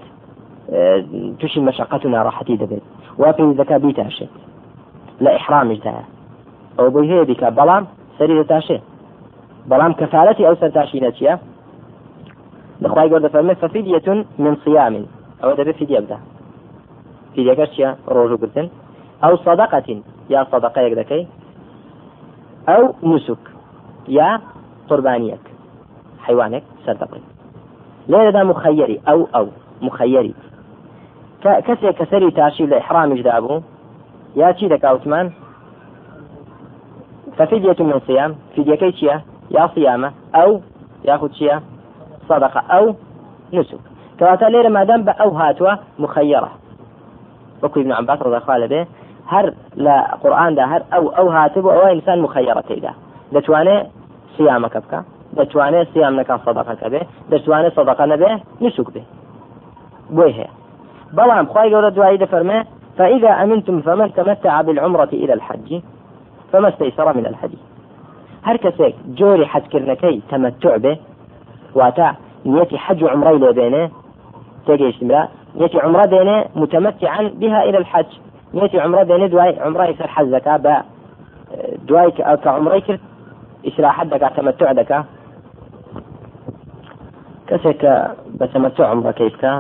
توشي 1.40 1.60
مشقة 1.60 2.02
و 2.06 2.12
ناڕەحەتی 2.12 2.60
دەبێت 2.62 2.84
وا 3.20 3.32
پێی 3.32 3.58
دەکا 3.60 3.78
بیتاشێت 3.84 4.30
لە 5.24 5.30
ئیحرامشدایە 5.36 6.04
ئەو 6.78 6.88
بۆی 6.94 7.10
هەیە 7.12 7.26
بیکە 7.30 7.50
بەڵام 7.60 7.84
سەری 8.18 8.36
دەتاشێ 8.42 8.80
بەڵام 9.70 9.94
کەفارەتی 10.00 10.48
ئەو 10.48 10.56
سەرتاشینە 10.62 11.12
چییە 11.18 11.36
لەخوای 12.84 13.10
گەوردە 13.12 13.30
فەرمێ 13.34 13.56
فەفیدیەتون 13.62 14.20
من 14.44 14.56
صیامین 14.64 15.06
ئەوە 15.42 15.54
دەبێت 15.60 15.78
فیدیە 15.80 16.00
بدە 16.04 16.18
فیدیەکەش 17.38 17.70
چییە 17.76 17.90
ڕۆژوو 18.16 18.42
گرتن 18.42 18.68
ئەو 19.24 19.34
سەدەقەتین 19.46 20.00
یا 20.34 20.42
سەدەقەیەک 20.52 20.94
دەکەی 21.02 21.24
ئەو 22.70 22.84
نووسک 23.10 23.44
یا 24.18 24.30
قوربانیەک 24.90 25.46
حیوانێک 26.26 26.66
سەردەقی 26.86 27.24
لێرەدا 28.12 28.42
مخەیەری 28.52 28.98
ئەو 29.08 29.22
ئەو 29.34 29.48
مخەیەری 29.86 30.36
کەسێک 31.68 31.96
کە 32.00 32.06
سەری 32.12 32.36
تاشی 32.38 32.66
لە 32.72 32.78
ئحرامیش 32.82 33.22
دابوو 33.28 33.64
یا 34.42 34.50
چی 34.58 34.66
ففدية 37.38 37.76
من 37.80 38.00
صيام. 38.08 38.36
فديەکەی 38.56 38.94
چییە 38.98 39.16
یا 39.58 39.70
صيامە 39.76 40.10
ئەو 40.36 40.52
یاخود 41.10 41.32
چییە 41.38 41.56
صدقة. 42.30 42.62
ئەو 42.72 42.86
نسك. 43.54 43.80
کەواتە 44.20 44.48
لێرە 44.54 44.72
مادەم 44.78 45.02
بە 45.08 45.14
ئەو 45.20 45.32
هاتووە 45.40 45.74
مخەیەرە 46.04 46.52
وەکو 47.64 47.78
ابن 47.84 47.92
عباس 47.92 48.20
الله 48.22 48.42
عنه 48.48 48.88
هەر 49.34 49.46
لە 49.86 49.96
قورآاندا 50.24 50.64
هەر 50.74 50.82
ئەو 50.94 51.04
ئەو 51.18 51.28
هاتبوو 51.36 51.72
ئەوە 51.76 51.90
ئینسان 51.96 52.18
مخەیەڕەتەیدا 52.26 52.92
دەتوانێت 53.36 53.86
سیامەکە 54.38 54.80
بکە 54.84 55.00
دەتوانێت 55.38 55.88
سیام 55.94 56.14
نەکە 56.20 56.36
سەدەقەکە 56.46 56.88
بێ 56.94 57.02
دەتوانێت 57.32 57.74
سەدەقە 57.78 58.06
نەبێ 58.14 58.32
نسوک 58.64 58.90
بێ 58.96 59.04
بۆی 60.16 60.34
هەیە 60.38 60.52
بەڵام 61.18 61.46
خی 61.54 61.70
گەورە 61.74 61.90
دوایی 61.98 62.22
دەفەرمێ 62.24 62.60
فإذا 62.98 63.32
أمنتم 63.44 63.82
فمن 63.82 64.10
تمتع 64.18 64.62
بالعمرة 64.62 65.12
إلى 65.24 65.34
الحج 65.34 65.70
فما 66.52 66.68
استيسر 66.68 67.08
من 67.18 67.26
الهدي 67.32 67.58
هر 68.48 68.58
کەسێک 68.64 68.94
جۆری 69.20 69.46
حەجکردنەکەی 69.52 70.18
تەمەتوع 70.30 70.78
بێ 70.84 70.94
واتە 71.80 72.08
نیەتی 72.46 72.78
حەج 72.86 73.04
و 73.04 73.08
عمرەی 73.08 73.38
لێ 73.44 73.52
بێنێ 73.58 73.84
تێگەیشتمرا 74.66 75.24
نیەتی 75.58 75.80
عمرە 75.86 76.06
دێنێ 76.14 76.38
متمتعا 76.62 77.22
بها 77.42 77.62
إلى 77.68 77.78
الحج. 77.84 78.12
عمرای 79.66 79.94
سەر 80.00 80.10
حەز 80.16 80.28
دەکا 80.36 80.56
بە 80.66 80.76
دوای 81.88 82.12
کە 82.18 82.48
عمرەی 82.60 82.82
کرد 82.88 83.02
ئیسراحەت 83.66 84.08
دەکا 84.14 84.30
تەمەتوع 84.38 84.72
دەکا 84.82 85.00
کەسێک 87.50 87.78
کە 87.82 87.94
بە 88.40 88.46
تەمەتوع 88.54 88.86
عمرەکەی 88.94 89.30
بکە 89.36 89.54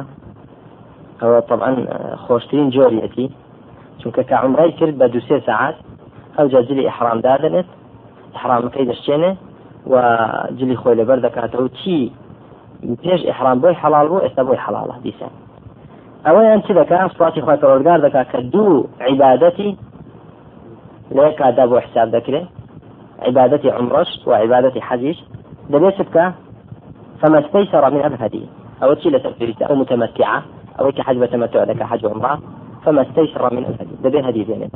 ئەوە 1.21 1.39
طبعا 1.49 1.71
خۆشترین 2.23 2.69
جۆریەتی 2.75 3.27
چونکە 3.99 4.21
کە 4.29 4.35
عمرای 4.45 4.71
کرد 4.79 4.95
بە 5.01 5.07
دو 5.13 5.19
سێ 5.27 5.37
ساعات 5.47 5.75
ئەو 6.37 6.47
جا 6.53 6.61
جلی 6.67 6.87
ئحرام 6.87 7.19
دادنێت 7.27 7.69
ئحرامەکەی 8.35 8.85
دەشتێنێ 8.91 9.31
و 9.91 9.95
جلی 10.57 10.75
خۆی 10.81 10.97
لەبەر 10.99 11.19
دەکاتەوە 11.25 11.69
چی؟ 11.79 12.11
پێش 13.03 13.21
ئحرام 13.29 13.57
بۆی 13.63 13.75
حەڵال 13.81 14.07
بوو 14.09 14.25
ئێستا 14.25 14.41
بۆی 14.47 14.59
دیسان. 15.03 15.33
ئەوەیان 16.25 16.61
چی 16.67 16.73
دەکات 16.73 17.11
سواتی 17.17 17.41
خۆی 17.41 17.59
پەروەردگار 17.61 17.99
دەکات 18.05 18.27
کە 18.33 18.39
دوو 18.53 18.87
عیبادەتی 19.07 19.77
لە 21.15 21.25
کادا 21.39 21.65
بۆ 21.69 21.77
حساب 21.85 22.09
دەکرێت 22.19 22.47
عبادة 23.21 23.73
عمرش 23.73 24.07
وعبادة 24.25 24.81
حجيش 24.81 25.17
دبيت 25.69 26.01
بكا 26.01 26.33
فما 27.21 27.39
استيسر 27.39 27.89
من 27.89 28.05
الهدي. 28.05 28.45
أو 28.83 28.93
تشيل 28.93 29.19
تفريسة 29.19 29.65
أو 29.65 29.75
متمتعة 29.75 30.43
أو 30.79 30.91
كحج 30.91 31.17
بتمتع 31.17 31.63
لك 31.63 31.83
حج 31.83 32.05
عمرة. 32.05 32.39
فما 32.85 33.01
استيسر 33.01 33.53
من 33.53 33.65
الهدي. 33.65 33.95
دبي 34.03 34.19
هدي 34.29 34.45
زينب. 34.45 34.71